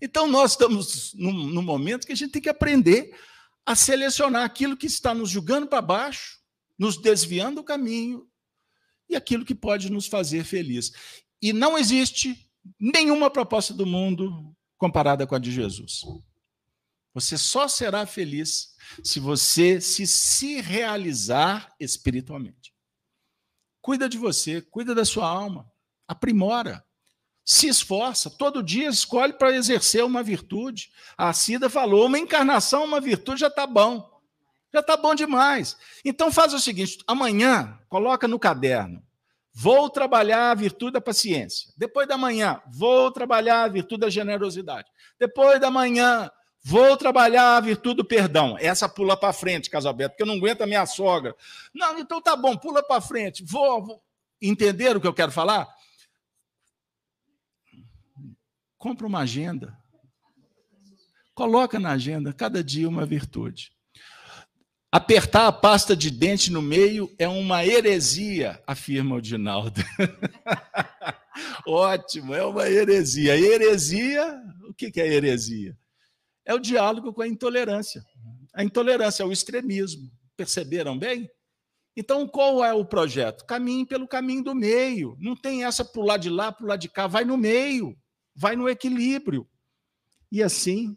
[0.00, 3.16] Então, nós estamos num, num momento que a gente tem que aprender
[3.64, 6.38] a selecionar aquilo que está nos julgando para baixo,
[6.78, 8.28] nos desviando do caminho,
[9.08, 10.92] e aquilo que pode nos fazer feliz.
[11.40, 16.02] E não existe nenhuma proposta do mundo comparada com a de Jesus.
[17.14, 22.74] Você só será feliz se você se, se realizar espiritualmente.
[23.80, 25.70] Cuida de você, cuida da sua alma,
[26.06, 26.85] aprimora,
[27.48, 30.90] se esforça, todo dia escolhe para exercer uma virtude.
[31.16, 34.10] A Cida falou: uma encarnação, uma virtude já está bom.
[34.74, 35.76] Já está bom demais.
[36.04, 39.00] Então faz o seguinte: amanhã, coloca no caderno.
[39.54, 41.72] Vou trabalhar a virtude da paciência.
[41.76, 44.88] Depois da manhã, vou trabalhar a virtude da generosidade.
[45.18, 46.28] Depois da manhã,
[46.68, 48.56] Vou trabalhar a virtude do perdão.
[48.58, 51.32] Essa pula para frente, Casalberto, porque eu não aguento a minha sogra.
[51.72, 53.44] Não, então tá bom, pula para frente.
[53.44, 54.02] Vou, vou.
[54.42, 55.68] Entenderam o que eu quero falar?
[58.78, 59.76] Compra uma agenda.
[61.34, 63.70] Coloca na agenda cada dia uma virtude.
[64.90, 69.82] Apertar a pasta de dente no meio é uma heresia, afirma o Dinaldo.
[71.66, 73.36] Ótimo, é uma heresia.
[73.36, 75.76] Heresia, o que é heresia?
[76.46, 78.02] é o diálogo com a intolerância.
[78.54, 80.08] A intolerância é o extremismo.
[80.36, 81.28] Perceberam bem?
[81.96, 83.44] Então, qual é o projeto?
[83.44, 85.16] Caminhe pelo caminho do meio.
[85.18, 87.06] Não tem essa para o lado de lá, para o lado de cá.
[87.06, 87.96] Vai no meio.
[88.36, 89.48] Vai no equilíbrio.
[90.30, 90.96] E assim,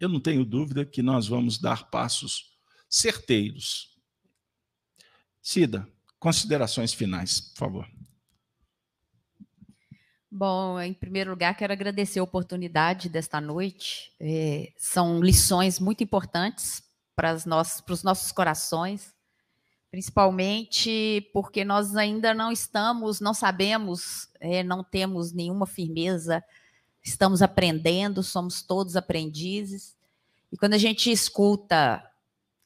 [0.00, 2.56] eu não tenho dúvida que nós vamos dar passos
[2.88, 3.96] certeiros.
[5.42, 5.86] Cida,
[6.18, 7.96] considerações finais, por favor.
[10.30, 14.12] Bom, em primeiro lugar, quero agradecer a oportunidade desta noite.
[14.20, 16.82] É, são lições muito importantes
[17.14, 19.14] para, para os nossos corações,
[19.96, 26.44] principalmente porque nós ainda não estamos, não sabemos, é, não temos nenhuma firmeza,
[27.02, 29.96] estamos aprendendo, somos todos aprendizes.
[30.52, 32.04] E quando a gente escuta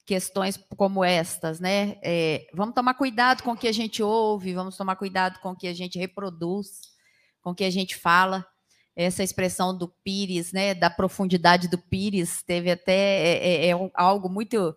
[0.05, 1.95] questões como estas, né?
[2.03, 5.55] É, vamos tomar cuidado com o que a gente ouve, vamos tomar cuidado com o
[5.55, 6.81] que a gente reproduz,
[7.41, 8.45] com o que a gente fala.
[8.93, 10.73] Essa expressão do Pires, né?
[10.73, 14.75] Da profundidade do Pires, teve até é, é, é algo muito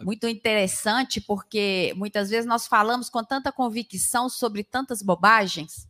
[0.00, 5.88] muito interessante, porque muitas vezes nós falamos com tanta convicção sobre tantas bobagens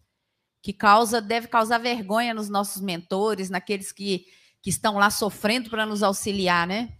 [0.62, 4.26] que causa deve causar vergonha nos nossos mentores, naqueles que,
[4.60, 6.96] que estão lá sofrendo para nos auxiliar, né?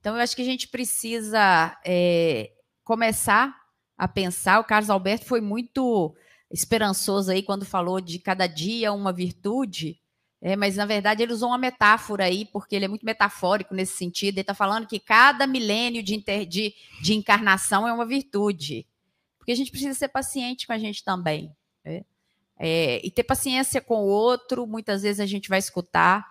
[0.00, 2.52] Então, eu acho que a gente precisa é,
[2.82, 3.56] começar
[3.96, 4.60] a pensar.
[4.60, 6.14] O Carlos Alberto foi muito
[6.50, 10.00] esperançoso aí quando falou de cada dia uma virtude.
[10.46, 13.96] É, mas, na verdade, ele usou uma metáfora aí, porque ele é muito metafórico nesse
[13.96, 14.34] sentido.
[14.34, 18.86] Ele está falando que cada milênio de, inter, de, de, encarnação é uma virtude.
[19.38, 21.50] Porque a gente precisa ser paciente com a gente também.
[21.82, 22.04] É,
[22.58, 26.26] é, e ter paciência com o outro, muitas vezes a gente vai escutar.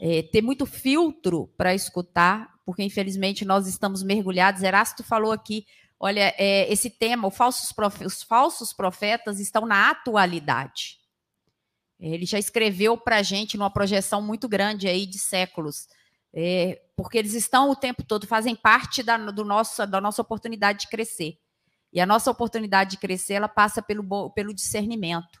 [0.00, 4.64] É, ter muito filtro para escutar, porque, infelizmente, nós estamos mergulhados.
[4.64, 5.64] Erasto falou aqui,
[6.00, 7.72] olha, é, esse tema, falsos
[8.04, 11.00] os falsos profetas estão na atualidade.
[12.10, 15.86] Ele já escreveu para a gente numa projeção muito grande aí de séculos,
[16.34, 20.80] é, porque eles estão o tempo todo, fazem parte da, do nosso, da nossa oportunidade
[20.80, 21.38] de crescer.
[21.92, 25.40] E a nossa oportunidade de crescer, ela passa pelo, pelo discernimento.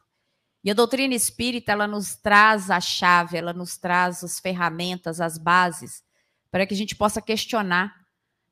[0.62, 5.36] E a doutrina espírita, ela nos traz a chave, ela nos traz as ferramentas, as
[5.36, 6.04] bases,
[6.48, 7.92] para que a gente possa questionar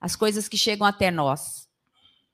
[0.00, 1.68] as coisas que chegam até nós.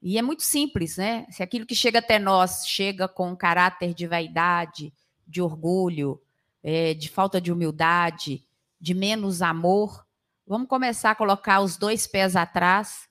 [0.00, 1.26] E é muito simples, né?
[1.30, 4.94] Se aquilo que chega até nós chega com caráter de vaidade,
[5.26, 6.20] de orgulho,
[6.62, 8.44] é, de falta de humildade,
[8.80, 10.06] de menos amor,
[10.46, 13.08] vamos começar a colocar os dois pés atrás,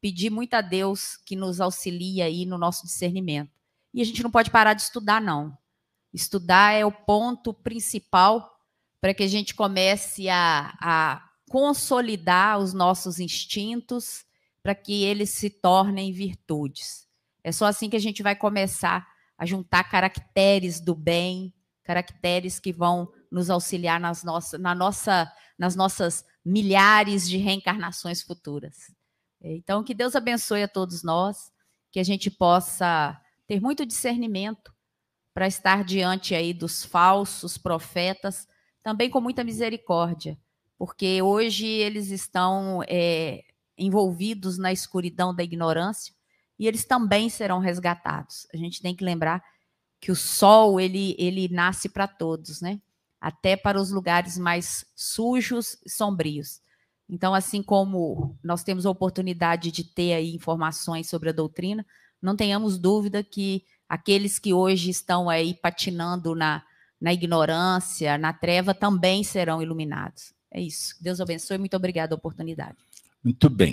[0.00, 3.50] pedir muito a Deus que nos auxilie aí no nosso discernimento.
[3.92, 5.56] E a gente não pode parar de estudar, não.
[6.12, 8.58] Estudar é o ponto principal
[9.00, 14.24] para que a gente comece a, a consolidar os nossos instintos
[14.62, 17.08] para que eles se tornem virtudes.
[17.42, 19.08] É só assim que a gente vai começar
[19.40, 21.50] a juntar caracteres do bem,
[21.82, 28.94] caracteres que vão nos auxiliar nas, nossa, na nossa, nas nossas milhares de reencarnações futuras.
[29.40, 31.50] Então, que Deus abençoe a todos nós,
[31.90, 34.74] que a gente possa ter muito discernimento
[35.32, 38.46] para estar diante aí dos falsos profetas,
[38.82, 40.38] também com muita misericórdia,
[40.76, 43.42] porque hoje eles estão é,
[43.78, 46.14] envolvidos na escuridão da ignorância
[46.60, 48.46] e eles também serão resgatados.
[48.52, 49.42] A gente tem que lembrar
[49.98, 52.78] que o sol ele, ele nasce para todos, né?
[53.18, 56.60] Até para os lugares mais sujos sombrios.
[57.08, 61.84] Então, assim como nós temos a oportunidade de ter aí informações sobre a doutrina,
[62.20, 66.62] não tenhamos dúvida que aqueles que hoje estão aí patinando na,
[67.00, 70.34] na ignorância, na treva, também serão iluminados.
[70.50, 70.94] É isso.
[71.00, 71.56] Deus abençoe.
[71.56, 72.76] Muito obrigada a oportunidade.
[73.24, 73.72] Muito bem.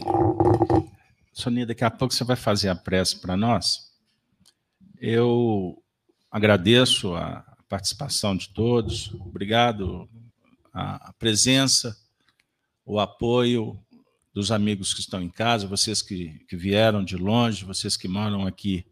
[1.37, 3.93] Sonia, daqui a pouco você vai fazer a prece para nós.
[4.99, 5.83] Eu
[6.31, 10.09] agradeço a participação de todos, obrigado
[10.73, 11.95] a presença,
[12.83, 13.79] o apoio
[14.33, 18.47] dos amigos que estão em casa, vocês que, que vieram de longe, vocês que moram
[18.47, 18.83] aqui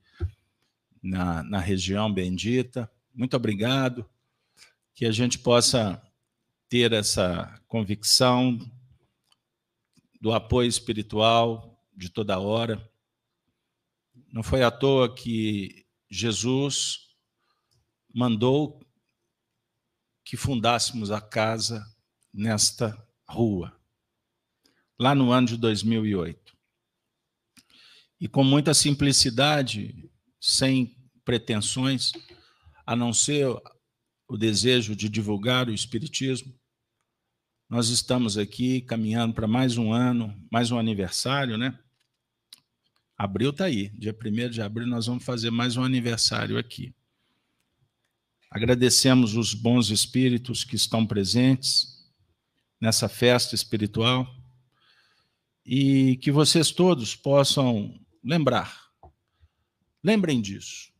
[1.01, 2.87] na, na região bendita.
[3.11, 4.07] Muito obrigado.
[4.93, 5.99] Que a gente possa
[6.69, 8.59] ter essa convicção
[10.21, 12.91] do apoio espiritual de toda hora.
[14.31, 16.99] Não foi à toa que Jesus
[18.13, 18.79] mandou
[20.23, 21.85] que fundássemos a casa
[22.33, 23.79] nesta rua,
[24.99, 26.55] lá no ano de 2008.
[28.19, 32.11] E com muita simplicidade, sem pretensões,
[32.85, 33.47] a não ser
[34.27, 36.57] o desejo de divulgar o Espiritismo,
[37.69, 41.77] nós estamos aqui caminhando para mais um ano, mais um aniversário, né?
[43.17, 46.93] Abril está aí, dia 1 de abril nós vamos fazer mais um aniversário aqui.
[48.51, 52.05] Agradecemos os bons espíritos que estão presentes
[52.79, 54.27] nessa festa espiritual
[55.65, 58.91] e que vocês todos possam lembrar.
[60.03, 60.91] Lembrem disso.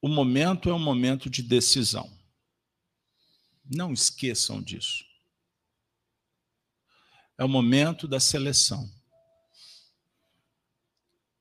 [0.00, 2.10] O momento é um momento de decisão.
[3.62, 5.04] Não esqueçam disso.
[7.36, 8.90] É o momento da seleção.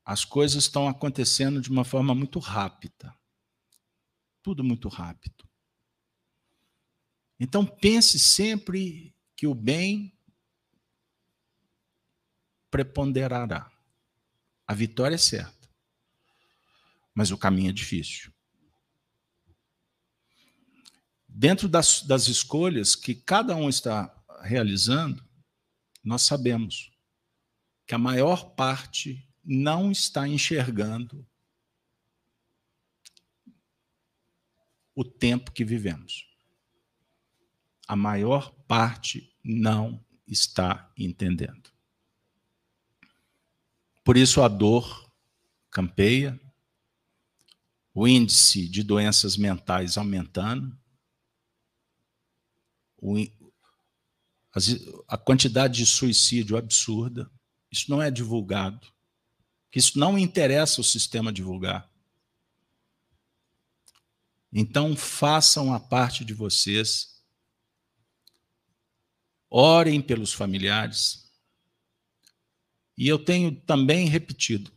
[0.03, 3.15] As coisas estão acontecendo de uma forma muito rápida.
[4.41, 5.47] Tudo muito rápido.
[7.39, 10.15] Então pense sempre que o bem
[12.69, 13.71] preponderará.
[14.67, 15.69] A vitória é certa.
[17.13, 18.31] Mas o caminho é difícil.
[21.27, 25.27] Dentro das, das escolhas que cada um está realizando,
[26.03, 26.91] nós sabemos
[27.85, 31.27] que a maior parte não está enxergando
[34.95, 36.27] o tempo que vivemos.
[37.87, 41.71] A maior parte não está entendendo.
[44.03, 45.11] Por isso a dor
[45.69, 46.39] campeia,
[47.93, 50.77] o índice de doenças mentais aumentando,
[55.07, 57.31] a quantidade de suicídio absurda.
[57.71, 58.91] Isso não é divulgado.
[59.71, 61.89] Que isso não interessa o sistema divulgar.
[64.51, 67.23] Então façam a parte de vocês.
[69.49, 71.31] Orem pelos familiares.
[72.97, 74.71] E eu tenho também repetido: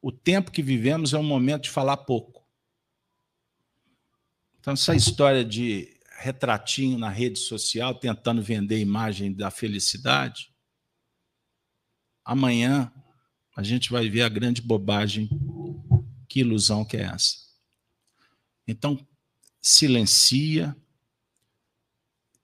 [0.00, 2.42] o tempo que vivemos é um momento de falar pouco.
[4.58, 10.54] Então, essa história de retratinho na rede social tentando vender imagem da felicidade,
[12.24, 12.92] amanhã
[13.54, 15.28] a gente vai ver a grande bobagem,
[16.28, 17.36] que ilusão que é essa.
[18.66, 19.06] Então,
[19.60, 20.74] silencia,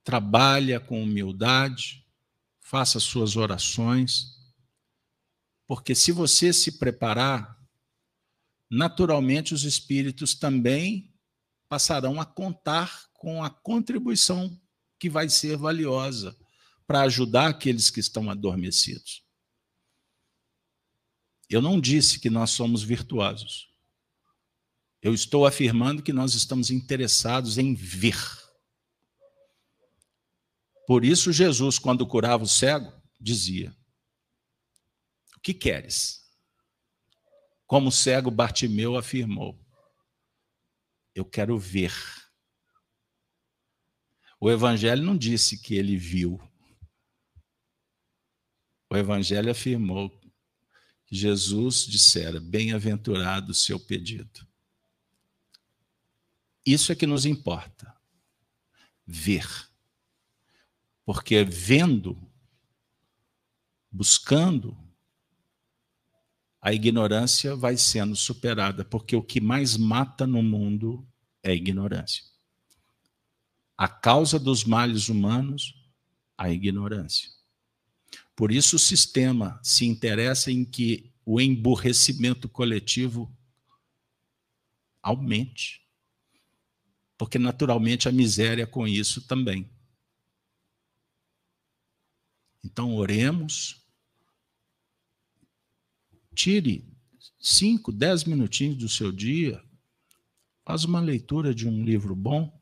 [0.05, 2.07] trabalha com humildade,
[2.61, 4.39] faça suas orações,
[5.67, 7.59] porque se você se preparar,
[8.71, 11.15] naturalmente os espíritos também
[11.69, 14.59] passarão a contar com a contribuição
[14.99, 16.37] que vai ser valiosa
[16.87, 19.28] para ajudar aqueles que estão adormecidos.
[21.49, 23.69] Eu não disse que nós somos virtuosos.
[25.01, 28.17] Eu estou afirmando que nós estamos interessados em ver.
[30.87, 33.75] Por isso, Jesus, quando curava o cego, dizia:
[35.37, 36.27] O que queres?
[37.67, 39.59] Como o cego Bartimeu afirmou:
[41.15, 41.95] Eu quero ver.
[44.41, 46.41] O Evangelho não disse que ele viu.
[48.91, 50.18] O Evangelho afirmou
[51.09, 54.47] que Jesus dissera: Bem-aventurado o seu pedido.
[56.65, 57.97] Isso é que nos importa.
[59.07, 59.49] Ver.
[61.07, 62.31] Porque vendo,
[63.91, 64.77] buscando,
[66.61, 71.09] a ignorância vai sendo superada, porque o que mais mata no mundo
[71.43, 72.23] é a ignorância.
[73.75, 75.75] A causa dos males humanos,
[76.37, 77.31] a ignorância.
[78.39, 83.37] Por isso o sistema se interessa em que o emburrecimento coletivo
[85.03, 85.85] aumente.
[87.17, 89.69] Porque naturalmente a miséria com isso também.
[92.63, 93.85] Então oremos,
[96.33, 96.89] tire
[97.41, 99.61] cinco, dez minutinhos do seu dia,
[100.65, 102.57] faz uma leitura de um livro bom,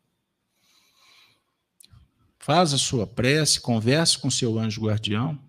[2.38, 5.45] Faz a sua prece, converse com seu anjo guardião.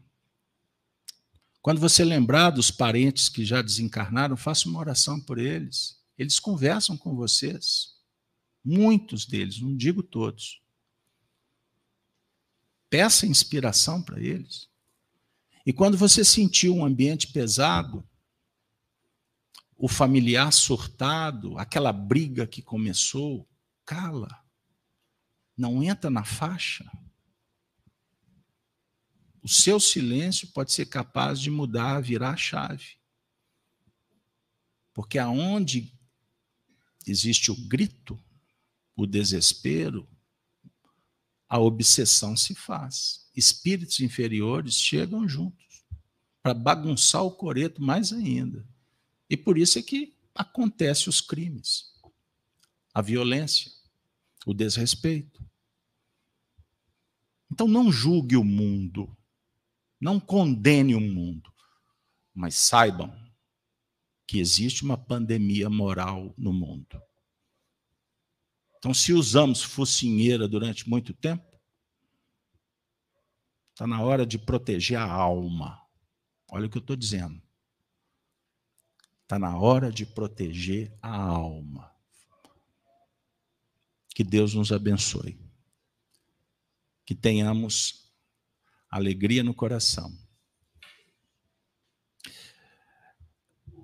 [1.68, 6.02] Quando você lembrar dos parentes que já desencarnaram, faça uma oração por eles.
[6.18, 7.98] Eles conversam com vocês.
[8.64, 10.62] Muitos deles, não digo todos.
[12.90, 14.70] Peça inspiração para eles.
[15.66, 18.02] E quando você sentir um ambiente pesado,
[19.76, 23.46] o familiar surtado, aquela briga que começou,
[23.84, 24.42] cala
[25.58, 26.90] não entra na faixa,
[29.48, 32.98] o seu silêncio pode ser capaz de mudar, virar a chave.
[34.94, 35.98] Porque aonde
[37.08, 38.22] existe o grito,
[38.94, 40.06] o desespero,
[41.48, 43.30] a obsessão se faz.
[43.34, 45.86] Espíritos inferiores chegam juntos
[46.44, 48.68] para bagunçar o coreto mais ainda.
[49.30, 51.94] E por isso é que acontecem os crimes,
[52.94, 53.72] a violência,
[54.46, 55.42] o desrespeito.
[57.50, 59.16] Então não julgue o mundo,
[60.00, 61.52] não condene o mundo,
[62.34, 63.14] mas saibam
[64.26, 67.02] que existe uma pandemia moral no mundo.
[68.78, 71.46] Então, se usamos focinheira durante muito tempo,
[73.72, 75.82] está na hora de proteger a alma.
[76.50, 77.42] Olha o que eu estou dizendo.
[79.24, 81.92] Está na hora de proteger a alma.
[84.14, 85.48] Que Deus nos abençoe
[87.08, 88.07] que tenhamos
[88.90, 90.12] alegria no coração.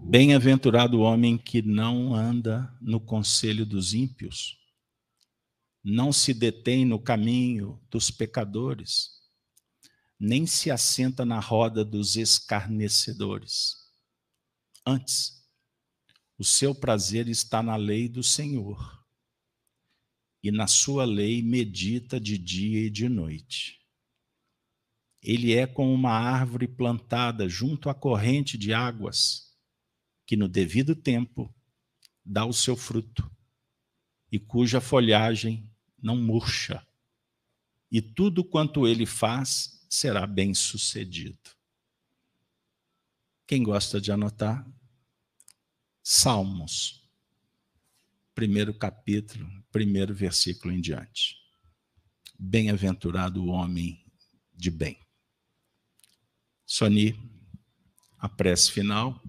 [0.05, 4.57] Bem-aventurado o homem que não anda no conselho dos ímpios,
[5.83, 9.21] não se detém no caminho dos pecadores,
[10.19, 13.75] nem se assenta na roda dos escarnecedores.
[14.85, 15.43] Antes,
[16.37, 19.03] o seu prazer está na lei do Senhor
[20.43, 23.82] e na sua lei medita de dia e de noite.
[25.23, 29.55] Ele é como uma árvore plantada junto à corrente de águas,
[30.25, 31.53] que no devido tempo
[32.25, 33.29] dá o seu fruto
[34.31, 35.69] e cuja folhagem
[36.01, 36.85] não murcha.
[37.89, 41.51] E tudo quanto ele faz será bem sucedido.
[43.45, 44.67] Quem gosta de anotar?
[46.01, 47.07] Salmos,
[48.33, 51.37] primeiro capítulo, primeiro versículo em diante.
[52.37, 54.03] Bem-aventurado o homem
[54.53, 55.02] de bem.
[56.73, 57.15] Soni,
[58.17, 59.21] a prece final.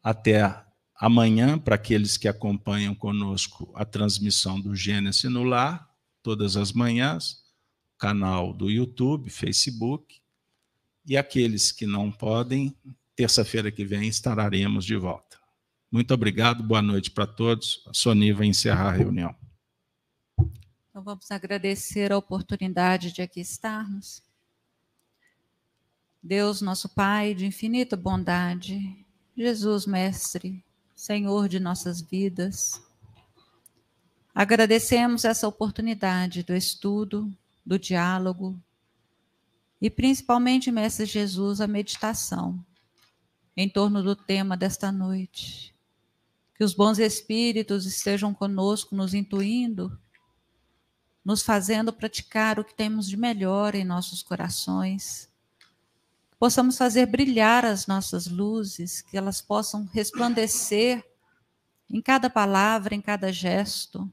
[0.00, 0.64] Até
[0.94, 5.92] amanhã, para aqueles que acompanham conosco a transmissão do Gênesis no Lar,
[6.22, 7.42] todas as manhãs,
[7.98, 10.20] canal do YouTube, Facebook,
[11.04, 12.72] e aqueles que não podem,
[13.16, 15.36] terça-feira que vem estaremos de volta.
[15.90, 17.82] Muito obrigado, boa noite para todos.
[17.88, 19.34] A Soni vai encerrar a reunião.
[20.90, 24.27] Então vamos agradecer a oportunidade de aqui estarmos.
[26.28, 29.02] Deus, nosso Pai de infinita bondade,
[29.34, 30.62] Jesus, Mestre,
[30.94, 32.82] Senhor de nossas vidas,
[34.34, 37.34] agradecemos essa oportunidade do estudo,
[37.64, 38.62] do diálogo
[39.80, 42.62] e principalmente, Mestre Jesus, a meditação
[43.56, 45.74] em torno do tema desta noite.
[46.54, 49.98] Que os bons espíritos estejam conosco, nos intuindo,
[51.24, 55.27] nos fazendo praticar o que temos de melhor em nossos corações.
[56.38, 61.04] Possamos fazer brilhar as nossas luzes, que elas possam resplandecer
[61.90, 64.10] em cada palavra, em cada gesto.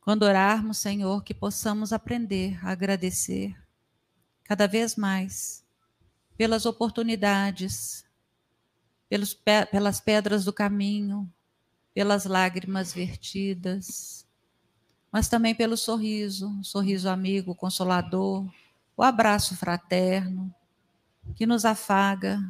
[0.00, 3.56] Quando orarmos, Senhor, que possamos aprender a agradecer
[4.42, 5.64] cada vez mais
[6.36, 8.04] pelas oportunidades,
[9.08, 9.38] pelos,
[9.70, 11.32] pelas pedras do caminho,
[11.94, 14.26] pelas lágrimas vertidas,
[15.12, 18.50] mas também pelo sorriso, sorriso amigo, consolador,
[18.96, 20.52] o abraço fraterno,
[21.34, 22.40] que nos afaga,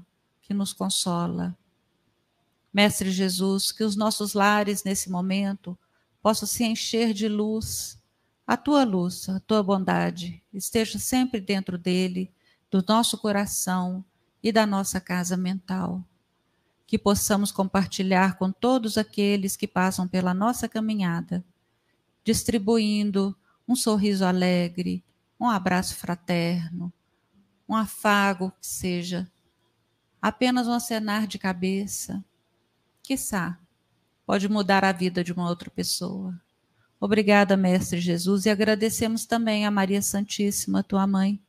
[0.41, 1.57] que nos consola.
[2.73, 5.79] Mestre Jesus, que os nossos lares nesse momento
[6.23, 8.01] possam se encher de luz,
[8.47, 12.33] a tua luz, a tua bondade, esteja sempre dentro dele
[12.71, 14.05] do nosso coração
[14.43, 16.03] e da nossa casa mental.
[16.87, 21.45] Que possamos compartilhar com todos aqueles que passam pela nossa caminhada,
[22.25, 23.37] distribuindo
[23.67, 25.05] um sorriso alegre,
[25.39, 26.93] um abraço fraterno,
[27.73, 29.31] um afago que seja
[30.21, 32.25] apenas um acenar de cabeça,
[33.03, 33.59] quiçá,
[34.25, 36.39] pode mudar a vida de uma outra pessoa.
[37.01, 41.43] Obrigada, Mestre Jesus, e agradecemos também a Maria Santíssima, tua mãe,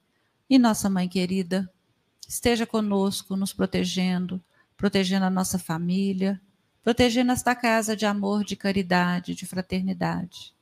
[0.49, 1.71] e nossa mãe querida,
[2.27, 4.43] esteja conosco, nos protegendo,
[4.75, 6.41] protegendo a nossa família,
[6.81, 10.55] protegendo esta casa de amor, de caridade, de fraternidade.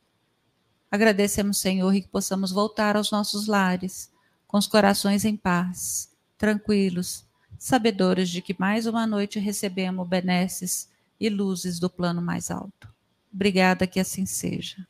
[0.90, 4.11] Agradecemos, Senhor, e que possamos voltar aos nossos lares,
[4.52, 7.24] com os corações em paz, tranquilos,
[7.58, 12.86] sabedores de que mais uma noite recebemos benesses e luzes do plano mais alto.
[13.32, 14.86] Obrigada que assim seja.